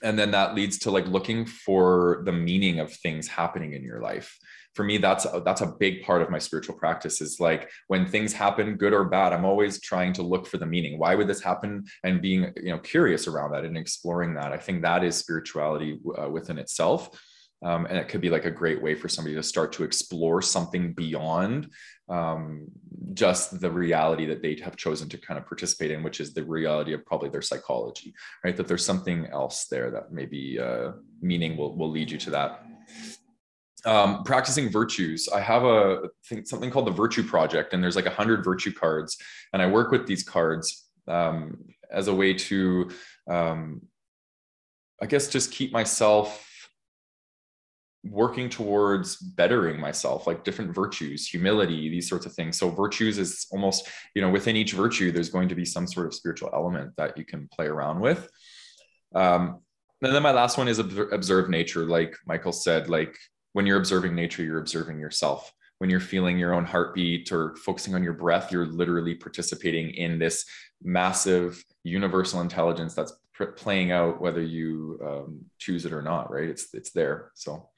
[0.02, 4.00] and then that leads to like looking for the meaning of things happening in your
[4.00, 4.36] life.
[4.74, 8.06] For me that's a, that's a big part of my spiritual practice is like when
[8.06, 10.98] things happen good or bad i'm always trying to look for the meaning.
[10.98, 11.84] Why would this happen?
[12.04, 14.52] And being you know curious around that and exploring that.
[14.52, 17.10] I think that is spirituality uh, within itself
[17.64, 20.42] Um, and it could be like a great way for somebody to start to explore
[20.42, 21.70] something beyond
[22.08, 22.66] um,
[23.14, 26.44] just the reality that they have chosen to kind of participate in, which is the
[26.44, 28.56] reality of probably their psychology, right?
[28.56, 32.62] That there's something else there that maybe uh, meaning will, will lead you to that.
[33.84, 35.28] Um, practicing virtues.
[35.28, 38.72] I have a think something called the Virtue Project, and there's like a hundred virtue
[38.72, 39.16] cards,
[39.52, 42.90] and I work with these cards um, as a way to,
[43.30, 43.82] um,
[45.00, 46.42] I guess, just keep myself
[48.10, 52.58] working towards bettering myself like different virtues humility these sorts of things.
[52.58, 56.06] So virtues is almost you know within each virtue there's going to be some sort
[56.06, 58.28] of spiritual element that you can play around with.
[59.14, 59.60] Um
[60.02, 61.84] and then my last one is observe nature.
[61.84, 63.16] Like michael said like
[63.52, 65.52] when you're observing nature you're observing yourself.
[65.78, 70.18] When you're feeling your own heartbeat or focusing on your breath you're literally participating in
[70.18, 70.44] this
[70.82, 73.12] massive universal intelligence that's
[73.56, 76.48] playing out whether you um, choose it or not right?
[76.48, 77.32] It's it's there.
[77.34, 77.68] So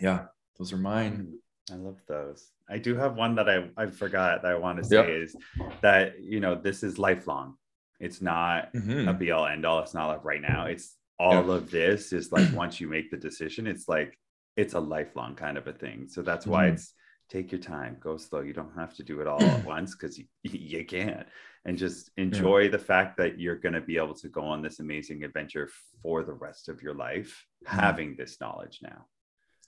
[0.00, 0.26] yeah,
[0.58, 1.28] those are mine.
[1.70, 2.50] Mm, I love those.
[2.68, 5.08] I do have one that I, I forgot that I want to say yep.
[5.08, 5.36] is
[5.82, 7.56] that, you know, this is lifelong.
[8.00, 9.08] It's not mm-hmm.
[9.08, 9.80] a be all end all.
[9.80, 10.66] It's not like right now.
[10.66, 14.18] It's all of this is like once you make the decision, it's like
[14.56, 16.06] it's a lifelong kind of a thing.
[16.08, 16.74] So that's why mm-hmm.
[16.74, 16.92] it's
[17.30, 18.40] take your time, go slow.
[18.40, 21.26] You don't have to do it all at once because you, you can't.
[21.66, 22.70] And just enjoy yeah.
[22.70, 25.70] the fact that you're going to be able to go on this amazing adventure
[26.02, 27.80] for the rest of your life, mm-hmm.
[27.80, 29.06] having this knowledge now.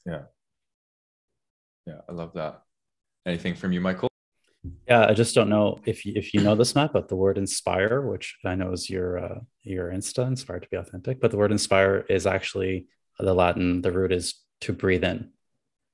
[0.07, 0.23] Yeah.
[1.87, 2.63] Yeah, I love that.
[3.27, 4.09] Anything from you, Michael?
[4.89, 7.39] Yeah, I just don't know if you, if you know this map, but the word
[7.39, 11.37] inspire, which I know is your uh, your Insta, inspired to be authentic, but the
[11.37, 12.87] word inspire is actually
[13.19, 13.83] the Latin.
[13.83, 15.31] The root is to breathe in.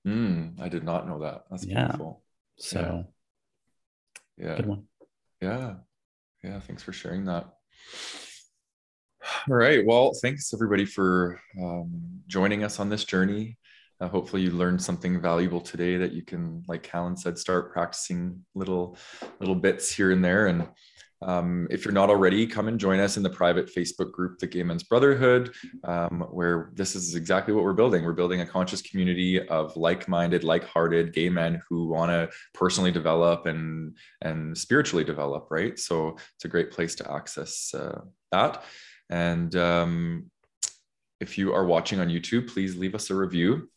[0.06, 1.44] Mm, I did not know that.
[1.50, 1.84] That's yeah.
[1.84, 2.22] beautiful.
[2.58, 3.06] So,
[4.38, 4.46] yeah.
[4.46, 4.84] yeah, good one.
[5.40, 5.74] Yeah,
[6.42, 6.60] yeah.
[6.60, 7.46] Thanks for sharing that.
[9.48, 9.84] All right.
[9.84, 13.58] Well, thanks everybody for um, joining us on this journey.
[14.02, 18.44] Uh, hopefully you learned something valuable today that you can, like Callan said, start practicing
[18.52, 18.96] little
[19.38, 20.48] little bits here and there.
[20.48, 20.66] And
[21.22, 24.48] um, if you're not already, come and join us in the private Facebook group, the
[24.48, 28.02] Gay Men's Brotherhood, um, where this is exactly what we're building.
[28.02, 33.46] We're building a conscious community of like-minded, like-hearted gay men who want to personally develop
[33.46, 35.46] and and spiritually develop.
[35.48, 38.00] Right, so it's a great place to access uh,
[38.32, 38.64] that.
[39.10, 40.30] And um,
[41.20, 43.68] if you are watching on YouTube, please leave us a review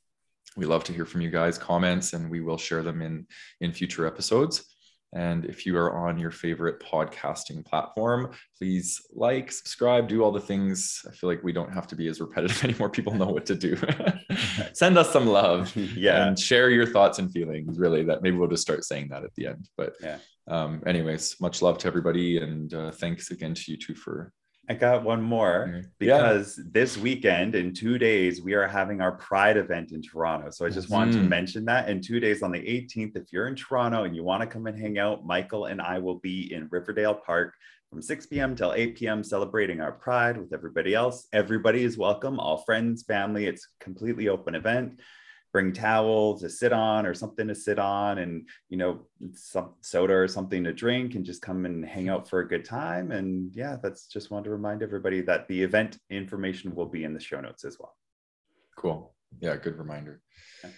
[0.57, 3.25] we love to hear from you guys comments and we will share them in
[3.61, 4.65] in future episodes.
[5.13, 10.39] And if you are on your favorite podcasting platform please like subscribe do all the
[10.39, 11.01] things.
[11.07, 12.89] I feel like we don't have to be as repetitive anymore.
[12.89, 13.77] People know what to do.
[14.73, 16.27] Send us some love yeah.
[16.27, 19.33] and share your thoughts and feelings really that maybe we'll just start saying that at
[19.35, 19.69] the end.
[19.77, 20.17] But yeah.
[20.47, 24.31] um anyways much love to everybody and uh, thanks again to you two for
[24.67, 26.63] I got one more because yeah.
[26.71, 30.49] this weekend in two days we are having our Pride event in Toronto.
[30.49, 31.23] So I just wanted mm.
[31.23, 34.23] to mention that in two days on the 18th, if you're in Toronto and you
[34.23, 37.53] want to come and hang out, Michael and I will be in Riverdale Park
[37.89, 38.55] from 6 p.m.
[38.55, 39.23] till 8 p.m.
[39.23, 41.27] celebrating our Pride with everybody else.
[41.31, 43.45] Everybody is welcome, all friends, family.
[43.45, 44.99] It's completely open event
[45.55, 48.99] bring towels to sit on or something to sit on and you know
[49.31, 52.65] some soda or something to drink and just come and hang out for a good
[52.65, 53.13] time.
[53.13, 57.13] And yeah that's just wanted to remind everybody that the event information will be in
[57.13, 57.95] the show notes as well.
[58.77, 59.15] Cool.
[59.39, 60.21] Yeah good reminder.
[60.61, 60.71] Yeah.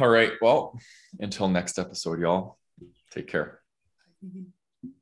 [0.00, 0.32] all right.
[0.40, 0.78] Well
[1.20, 2.56] until next episode y'all
[3.10, 3.60] take care
[4.24, 4.44] mm-hmm.